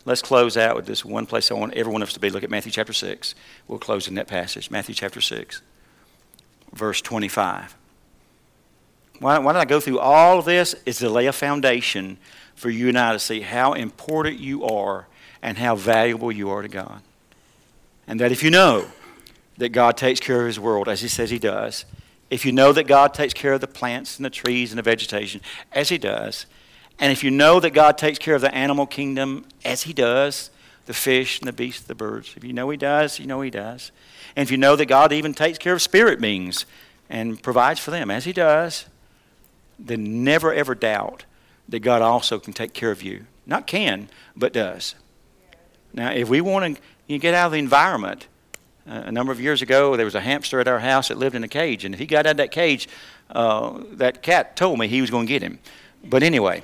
[0.05, 2.31] Let's close out with this one place I want everyone else to be.
[2.31, 3.35] Look at Matthew chapter 6.
[3.69, 4.71] We'll close in that passage.
[4.71, 5.61] Matthew chapter 6,
[6.73, 7.77] verse 25.
[9.19, 10.75] Why, why did I go through all of this?
[10.87, 12.17] Is to lay a foundation
[12.55, 15.07] for you and I to see how important you are
[15.43, 17.03] and how valuable you are to God.
[18.07, 18.87] And that if you know
[19.61, 21.85] that God takes care of his world as he says he does,
[22.31, 24.83] if you know that God takes care of the plants and the trees and the
[24.83, 25.43] vegetation
[25.73, 26.47] as he does,
[26.99, 30.51] and if you know that God takes care of the animal kingdom as he does,
[30.87, 33.51] the fish and the beasts, the birds, if you know he does, you know he
[33.51, 33.93] does.
[34.35, 36.65] And if you know that God even takes care of spirit beings
[37.11, 38.87] and provides for them as he does,
[39.79, 41.27] then never ever doubt
[41.69, 43.27] that God also can take care of you.
[43.45, 44.95] Not can, but does.
[45.93, 48.27] Now, if we want to get out of the environment
[48.87, 51.45] a number of years ago, there was a hamster at our house that lived in
[51.45, 52.89] a cage, and if he got out of that cage,
[53.31, 55.59] uh, that cat told me he was going to get him.
[56.05, 56.63] But anyway,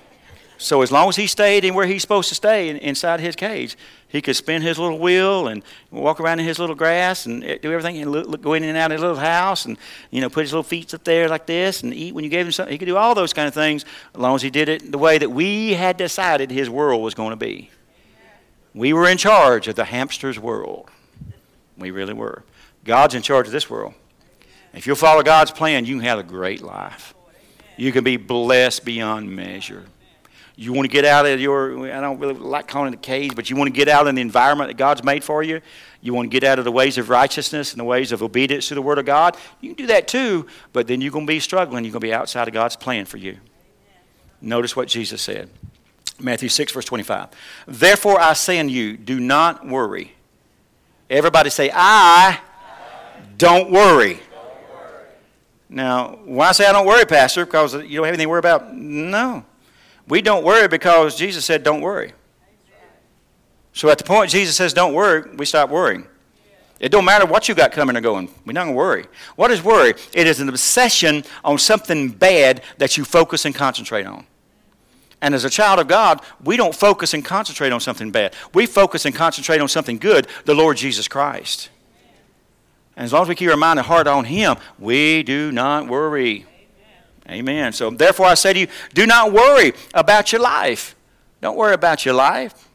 [0.58, 3.36] so as long as he stayed in where he's supposed to stay in, inside his
[3.36, 3.76] cage,
[4.08, 7.72] he could spin his little wheel and walk around in his little grass and do
[7.72, 9.76] everything and look, go in and out of his little house and
[10.10, 12.46] you know put his little feet up there like this and eat when you gave
[12.46, 12.72] him something.
[12.72, 14.98] He could do all those kind of things as long as he did it the
[14.98, 17.70] way that we had decided his world was going to be.
[18.74, 20.90] We were in charge of the hamster's world.
[21.76, 22.42] We really were.
[22.84, 23.94] God's in charge of this world.
[24.72, 27.14] If you'll follow God's plan, you can have a great life.
[27.76, 29.84] You can be blessed beyond measure.
[30.58, 33.34] You want to get out of your, I don't really like calling it a cage,
[33.34, 35.60] but you want to get out in the environment that God's made for you.
[36.00, 38.68] You want to get out of the ways of righteousness and the ways of obedience
[38.68, 39.36] to the Word of God.
[39.60, 41.84] You can do that too, but then you're going to be struggling.
[41.84, 43.36] You're going to be outside of God's plan for you.
[44.40, 45.50] Notice what Jesus said
[46.18, 47.28] Matthew 6, verse 25.
[47.66, 50.15] Therefore I say unto you, do not worry
[51.08, 52.40] Everybody say, I
[53.38, 54.20] don't worry.
[55.68, 57.44] Now, why say I don't worry, Pastor?
[57.44, 58.74] Because you don't have anything to worry about?
[58.74, 59.44] No.
[60.08, 62.12] We don't worry because Jesus said, don't worry.
[63.72, 66.06] So at the point Jesus says, don't worry, we stop worrying.
[66.78, 68.28] It don't matter what you got coming or going.
[68.44, 69.06] We're not going to worry.
[69.34, 69.94] What is worry?
[70.12, 74.26] It is an obsession on something bad that you focus and concentrate on.
[75.22, 78.34] And as a child of God, we don't focus and concentrate on something bad.
[78.52, 81.70] We focus and concentrate on something good, the Lord Jesus Christ.
[82.96, 85.88] And as long as we keep our mind and heart on Him, we do not
[85.88, 86.46] worry.
[87.26, 87.40] Amen.
[87.40, 87.72] Amen.
[87.72, 90.94] So therefore I say to you, do not worry about your life.
[91.40, 92.66] Don't worry about your life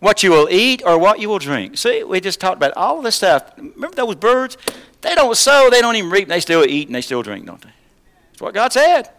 [0.00, 1.76] what you will eat or what you will drink.
[1.76, 3.52] See, we just talked about all this stuff.
[3.56, 4.56] Remember those birds?
[5.00, 7.46] They don't sow, they don't even reap, and they still eat and they still drink,
[7.46, 7.72] don't they?
[8.30, 9.10] That's what God said.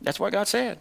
[0.00, 0.78] That's what God said.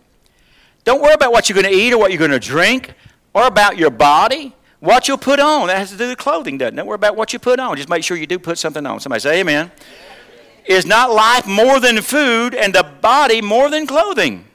[0.86, 2.93] Don't worry about what you're going to eat or what you're going to drink
[3.33, 5.67] or about your body, what you'll put on.
[5.67, 6.77] That has to do with clothing, doesn't it?
[6.77, 7.75] Don't worry about what you put on.
[7.75, 8.99] Just make sure you do put something on.
[8.99, 9.65] Somebody say amen.
[9.65, 9.71] amen.
[10.65, 14.45] Is not life more than food and the body more than clothing?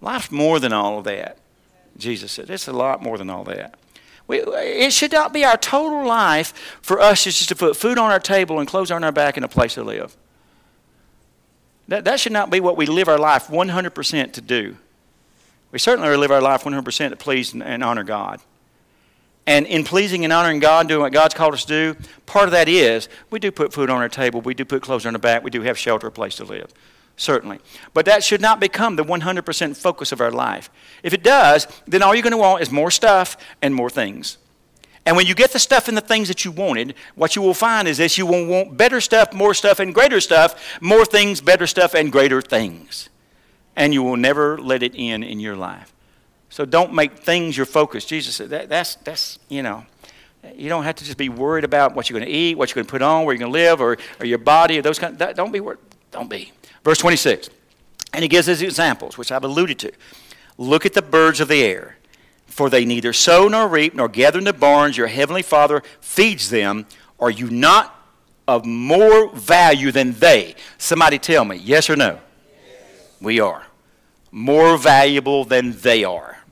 [0.00, 1.38] Life's more than all of that.
[1.96, 2.50] Jesus said.
[2.50, 3.76] It's a lot more than all that.
[4.26, 8.10] We, it should not be our total life for us just to put food on
[8.10, 10.16] our table and clothes on our back and a place to live.
[11.88, 14.76] That, that should not be what we live our life 100% to do.
[15.70, 18.40] We certainly live our life 100% to please and, and honor God.
[19.46, 22.52] And in pleasing and honoring God, doing what God's called us to do, part of
[22.52, 25.18] that is we do put food on our table, we do put clothes on our
[25.18, 26.72] back, we do have shelter, a place to live
[27.16, 27.60] certainly.
[27.92, 30.70] But that should not become the 100% focus of our life.
[31.02, 34.38] If it does, then all you're going to want is more stuff and more things.
[35.06, 37.54] And when you get the stuff and the things that you wanted, what you will
[37.54, 41.40] find is this you will want better stuff, more stuff, and greater stuff, more things,
[41.40, 43.10] better stuff, and greater things.
[43.76, 45.92] And you will never let it in in your life.
[46.48, 48.04] So don't make things your focus.
[48.04, 49.84] Jesus said that, that's, that's, you know,
[50.54, 52.76] you don't have to just be worried about what you're going to eat, what you're
[52.76, 54.98] going to put on, where you're going to live, or, or your body, or those
[54.98, 55.80] kind of, don't be worried.
[56.12, 56.52] Don't be.
[56.84, 57.50] Verse 26.
[58.12, 59.92] And he gives us examples, which I've alluded to.
[60.56, 61.96] Look at the birds of the air,
[62.54, 64.96] for they neither sow nor reap nor gather in the barns.
[64.96, 66.86] Your heavenly Father feeds them.
[67.18, 68.00] Are you not
[68.46, 70.54] of more value than they?
[70.78, 72.20] Somebody tell me, yes or no?
[72.64, 73.08] Yes.
[73.20, 73.66] We are.
[74.30, 76.44] More valuable than they are.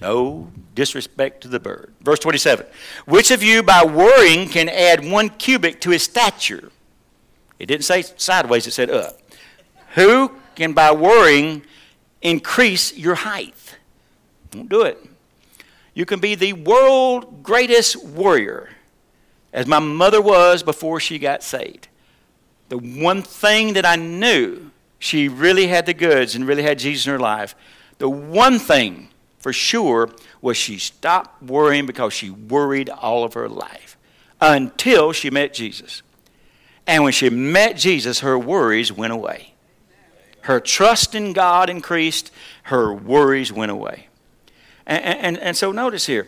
[0.00, 1.92] No disrespect to the bird.
[2.00, 2.64] Verse 27.
[3.04, 6.72] Which of you by worrying can add one cubit to his stature?
[7.58, 9.20] It didn't say sideways, it said up.
[9.94, 11.64] Who can, by worrying,
[12.22, 13.76] increase your height?
[14.50, 15.04] Don't do it.
[15.98, 18.68] You can be the world greatest warrior,
[19.52, 21.88] as my mother was before she got saved.
[22.68, 24.70] The one thing that I knew
[25.00, 27.56] she really had the goods and really had Jesus in her life,
[27.98, 29.08] the one thing
[29.40, 30.08] for sure
[30.40, 33.96] was she stopped worrying because she worried all of her life
[34.40, 36.02] until she met Jesus.
[36.86, 39.54] And when she met Jesus, her worries went away.
[40.42, 42.30] Her trust in God increased,
[42.62, 44.07] her worries went away.
[44.88, 46.26] And, and, and so notice here,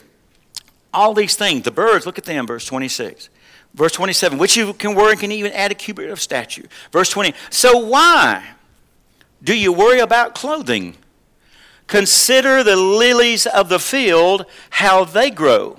[0.92, 3.30] all these things, the birds, look at them, verse 26.
[3.72, 6.64] Verse 27, which you can worry and can even add a cubit of stature.
[6.92, 8.50] Verse 20, so why
[9.42, 10.96] do you worry about clothing?
[11.86, 15.78] Consider the lilies of the field, how they grow.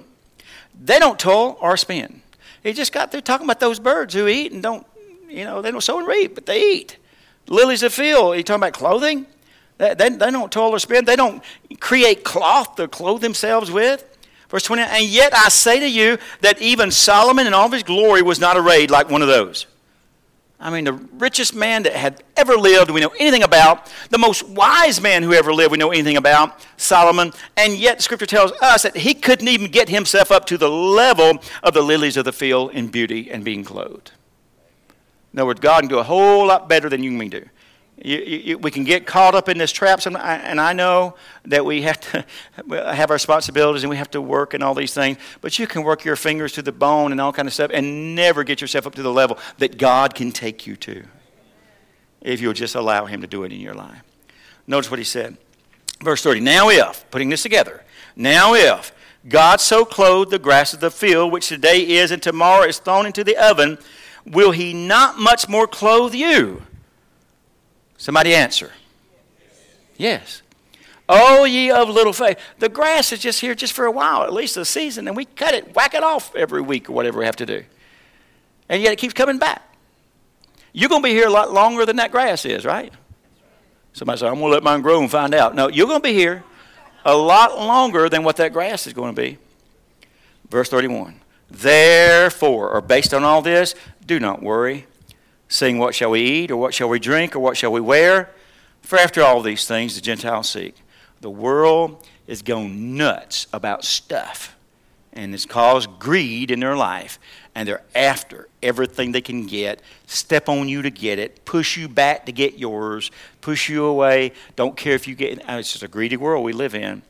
[0.84, 2.22] They don't toil or spin.
[2.64, 4.88] He just got through talking about those birds who eat and don't,
[5.30, 6.98] you know, they don't sow and reap, but they eat.
[7.48, 9.26] Lilies of the field, you talking about clothing?
[9.82, 11.06] They, they, don't toil or spin.
[11.06, 11.44] They don't
[11.80, 14.06] create cloth to clothe themselves with.
[14.48, 17.82] Verse 20, and yet I say to you that even Solomon in all of his
[17.82, 19.66] glory was not arrayed like one of those.
[20.60, 23.92] I mean, the richest man that had ever lived, we know anything about.
[24.12, 27.32] The most wise man who ever lived, we know anything about, Solomon.
[27.58, 31.42] And yet, scripture tells us that he couldn't even get himself up to the level
[31.64, 34.12] of the lilies of the field in beauty and being clothed.
[35.34, 37.50] In other words, God can do a whole lot better than you can do.
[38.04, 41.84] You, you, we can get caught up in this trap, and I know that we
[41.84, 42.26] have to
[42.70, 45.18] have our responsibilities and we have to work and all these things.
[45.42, 48.16] But you can work your fingers to the bone and all kind of stuff, and
[48.16, 51.04] never get yourself up to the level that God can take you to,
[52.22, 54.02] if you'll just allow Him to do it in your life.
[54.66, 55.38] Notice what He said,
[56.02, 56.40] verse thirty.
[56.40, 57.84] Now, if putting this together,
[58.16, 58.94] now if
[59.28, 63.06] God so clothed the grass of the field, which today is and tomorrow is thrown
[63.06, 63.78] into the oven
[64.26, 66.62] will he not much more clothe you?
[68.02, 68.72] Somebody answer.
[69.96, 70.42] Yes.
[71.08, 72.40] Oh, ye of little faith.
[72.58, 75.26] The grass is just here just for a while, at least a season, and we
[75.26, 77.64] cut it, whack it off every week or whatever we have to do.
[78.68, 79.62] And yet it keeps coming back.
[80.74, 82.92] You're going to be here a lot longer than that grass is, right?
[83.94, 85.54] Somebody said, I'm going to let mine grow and find out.
[85.54, 86.44] No, you're going to be here
[87.06, 89.38] a lot longer than what that grass is going to be.
[90.50, 91.22] Verse 31.
[91.52, 94.88] Therefore, or based on all this, do not worry,
[95.52, 98.30] saying, What shall we eat, or what shall we drink, or what shall we wear?
[98.82, 100.76] For after all these things the Gentiles seek.
[101.20, 104.56] The world is going nuts about stuff,
[105.14, 107.20] and it's caused greed in their life,
[107.54, 111.88] and they're after everything they can get, step on you to get it, push you
[111.88, 115.46] back to get yours, push you away, don't care if you get it.
[115.48, 117.04] It's just a greedy world we live in.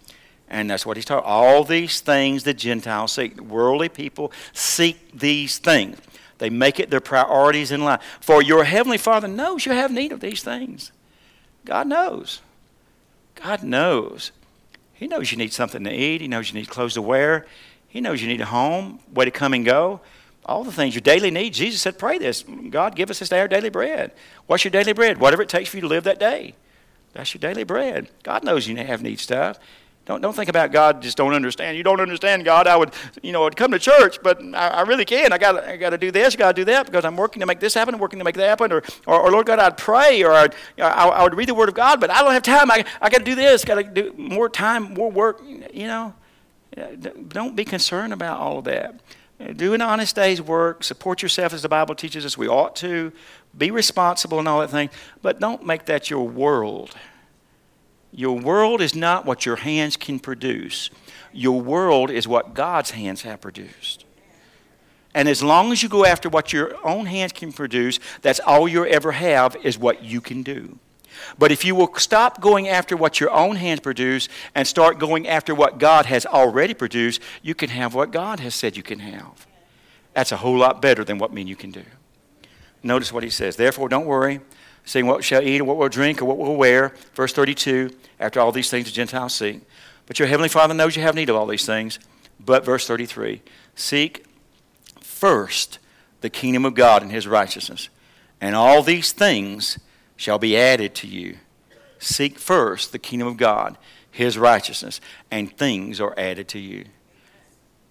[0.50, 1.26] And that's what he's talking.
[1.26, 3.40] All these things the Gentiles seek.
[3.40, 5.98] Worldly people seek these things.
[6.42, 8.02] They make it their priorities in life.
[8.20, 10.92] For your heavenly Father knows you have need of these things.
[11.66, 12.42] God knows.
[13.36, 14.32] God knows.
[14.92, 16.20] He knows you need something to eat.
[16.20, 17.46] He knows you need clothes to wear.
[17.88, 20.02] He knows you need a home, way to come and go.
[20.44, 21.60] All the things, your daily needs.
[21.60, 22.44] Jesus said, pray this.
[22.72, 24.12] God, give us this day our daily bread.
[24.48, 25.20] What's your daily bread?
[25.20, 26.56] Whatever it takes for you to live that day.
[27.14, 28.10] That's your daily bread.
[28.24, 29.60] God knows you have need stuff.
[30.06, 31.78] Don't, don't think about God just don't understand.
[31.78, 32.68] You don't understand God.
[32.68, 32.92] I would,
[33.22, 35.32] you know, I'd come to church, but I, I really can't.
[35.32, 37.46] I got I got to do this, got to do that because I'm working to
[37.46, 38.72] make this happen, working to make that happen.
[38.72, 41.70] Or, or, or Lord God, I'd pray or I'd, I, I would read the Word
[41.70, 42.72] of God, but I don't have time.
[42.72, 45.42] I, I got to do this, got to do more time, more work,
[45.74, 46.14] you know.
[47.28, 48.96] Don't be concerned about all of that.
[49.56, 50.84] Do an honest day's work.
[50.84, 53.12] Support yourself as the Bible teaches us we ought to.
[53.58, 54.90] Be responsible and all that thing.
[55.22, 56.96] But don't make that your world.
[58.12, 60.90] Your world is not what your hands can produce.
[61.32, 64.06] Your world is what God's hands have produced.
[65.14, 68.68] And as long as you go after what your own hands can produce, that's all
[68.68, 70.80] you ever have is what you can do.
[71.38, 75.28] But if you will stop going after what your own hands produce and start going
[75.28, 79.00] after what God has already produced, you can have what God has said you can
[79.00, 79.46] have.
[80.14, 81.84] That's a whole lot better than what me and you can do.
[82.84, 83.56] Notice what he says.
[83.56, 84.42] Therefore, don't worry
[84.86, 86.94] saying what shall eat, or what we'll drink, or what we'll wear.
[87.14, 89.62] Verse 32, after all these things the Gentiles seek.
[90.06, 92.00] But your heavenly Father knows you have need of all these things.
[92.40, 93.42] But verse 33,
[93.76, 94.26] seek
[95.00, 95.80] first
[96.22, 97.90] the kingdom of God and his righteousness,
[98.40, 99.78] and all these things
[100.16, 101.38] shall be added to you.
[102.00, 103.78] Seek first the kingdom of God,
[104.10, 106.86] his righteousness, and things are added to you.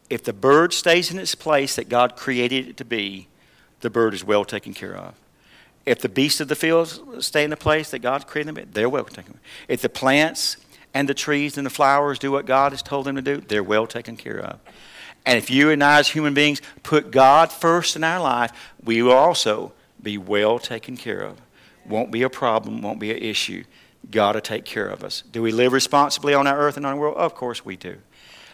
[0.09, 3.29] If the bird stays in its place that God created it to be,
[3.81, 5.15] the bird is well taken care of.
[5.87, 8.89] If the beasts of the field stay in the place that God created them, they're
[8.89, 9.25] well taken.
[9.25, 9.69] Care of.
[9.69, 10.57] If the plants
[10.93, 13.63] and the trees and the flowers do what God has told them to do, they're
[13.63, 14.61] well taken care of.
[15.27, 18.53] And if you and I, as human beings, put God first in our life,
[18.83, 19.73] we will also
[20.03, 21.39] be well taken care of.
[21.87, 23.65] Won't be a problem, won't be an issue.
[24.11, 25.23] God will take care of us.
[25.31, 27.17] Do we live responsibly on our earth and on our world?
[27.17, 27.99] Of course we do.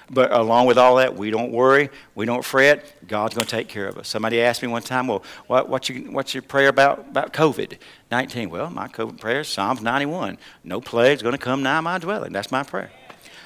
[0.09, 2.85] But along with all that, we don't worry, we don't fret.
[3.09, 4.09] God's going to take care of us.
[4.09, 7.79] Somebody asked me one time, "Well, what, what's, your, what's your prayer about about COVID
[8.11, 10.39] 19?" Well, my COVID prayer is Psalms 91.
[10.63, 12.33] No plague's going to come nigh my dwelling.
[12.33, 12.91] That's my prayer.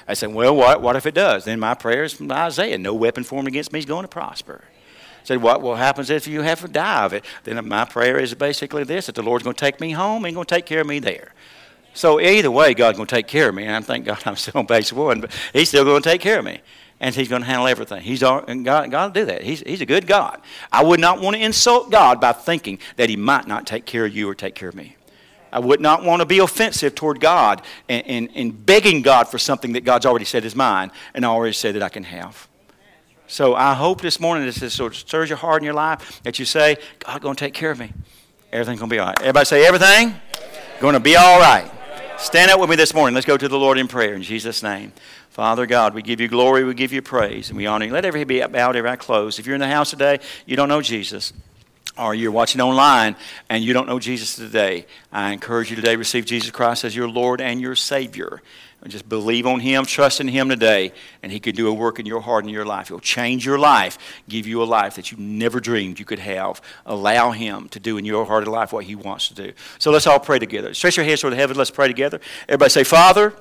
[0.07, 2.93] I said, "Well, what what if it does?" Then my prayer is from Isaiah: "No
[2.93, 4.63] weapon formed against me is going to prosper."
[5.23, 7.23] Said, what will happen if you have to die of it?
[7.43, 10.33] Then my prayer is basically this: that the Lord's going to take me home and
[10.33, 11.33] going to take care of me there.
[11.93, 13.63] So either way, God's going to take care of me.
[13.65, 16.21] And I thank God I'm still on base one, but He's still going to take
[16.21, 16.61] care of me.
[16.99, 18.01] And He's going to handle everything.
[18.01, 19.43] He's all, and God, God will do that.
[19.43, 20.41] He's, he's a good God.
[20.71, 24.05] I would not want to insult God by thinking that He might not take care
[24.05, 24.95] of you or take care of me.
[25.51, 29.37] I would not want to be offensive toward God and, and, and begging God for
[29.37, 32.47] something that God's already said is mine and already said that I can have.
[33.27, 36.21] So I hope this morning this is sort of stirs your heart in your life
[36.23, 37.91] that you say, God's going to take care of me.
[38.51, 39.19] Everything's going to be all right.
[39.21, 40.15] Everybody say, everything?
[40.79, 41.69] Going to be all right.
[42.21, 43.15] Stand up with me this morning.
[43.15, 44.93] Let's go to the Lord in prayer in Jesus' name.
[45.31, 47.91] Father God, we give you glory, we give you praise, and we honor you.
[47.91, 49.39] Let every head be bowed, every eye closed.
[49.39, 51.33] If you're in the house today, you don't know Jesus,
[51.97, 53.15] or you're watching online
[53.49, 56.95] and you don't know Jesus today, I encourage you today to receive Jesus Christ as
[56.95, 58.41] your Lord and your Savior.
[58.87, 62.07] Just believe on Him, trust in Him today, and He can do a work in
[62.07, 62.87] your heart and your life.
[62.87, 66.59] He'll change your life, give you a life that you never dreamed you could have.
[66.87, 69.53] Allow Him to do in your heart and life what He wants to do.
[69.77, 70.73] So let's all pray together.
[70.73, 71.57] Stretch your hands toward heaven.
[71.57, 72.19] Let's pray together.
[72.49, 73.35] Everybody say, Father,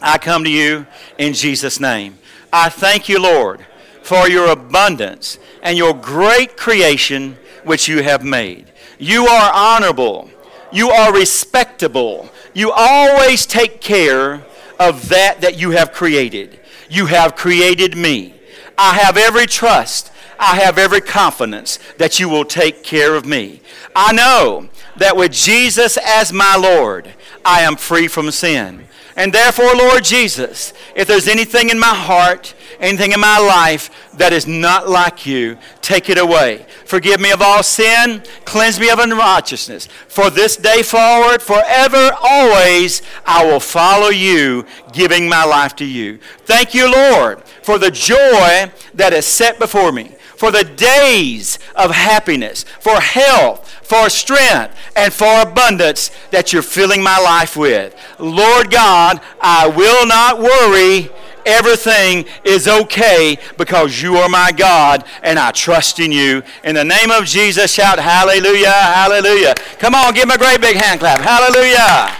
[0.00, 0.86] I come to you
[1.18, 2.18] in Jesus' name.
[2.52, 3.64] I thank you, Lord,
[4.02, 8.72] for your abundance and your great creation which you have made.
[8.98, 10.30] You are honorable.
[10.72, 12.28] You are respectable.
[12.52, 14.44] You always take care
[14.78, 16.58] of that that you have created.
[16.88, 18.34] You have created me.
[18.76, 20.10] I have every trust.
[20.38, 23.60] I have every confidence that you will take care of me.
[23.94, 28.86] I know that with Jesus as my Lord, I am free from sin.
[29.16, 34.32] And therefore, Lord Jesus, if there's anything in my heart, anything in my life that
[34.32, 36.66] is not like you, take it away.
[36.84, 39.86] Forgive me of all sin, cleanse me of unrighteousness.
[40.08, 46.18] For this day forward, forever, always, I will follow you, giving my life to you.
[46.44, 51.90] Thank you, Lord, for the joy that is set before me for the days of
[51.90, 57.96] happiness, for health, for strength, and for abundance that you're filling my life with.
[58.18, 61.08] Lord God, I will not worry
[61.46, 66.42] everything is okay because you are my God and I trust in you.
[66.62, 69.54] In the name of Jesus, shout hallelujah, hallelujah.
[69.78, 71.20] Come on, give him a great big hand clap.
[71.20, 72.14] Hallelujah.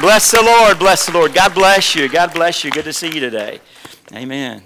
[0.00, 1.32] Bless the Lord, bless the Lord.
[1.32, 2.08] God bless you.
[2.08, 2.72] God bless you.
[2.72, 3.60] Good to see you today.
[4.14, 4.56] Amen.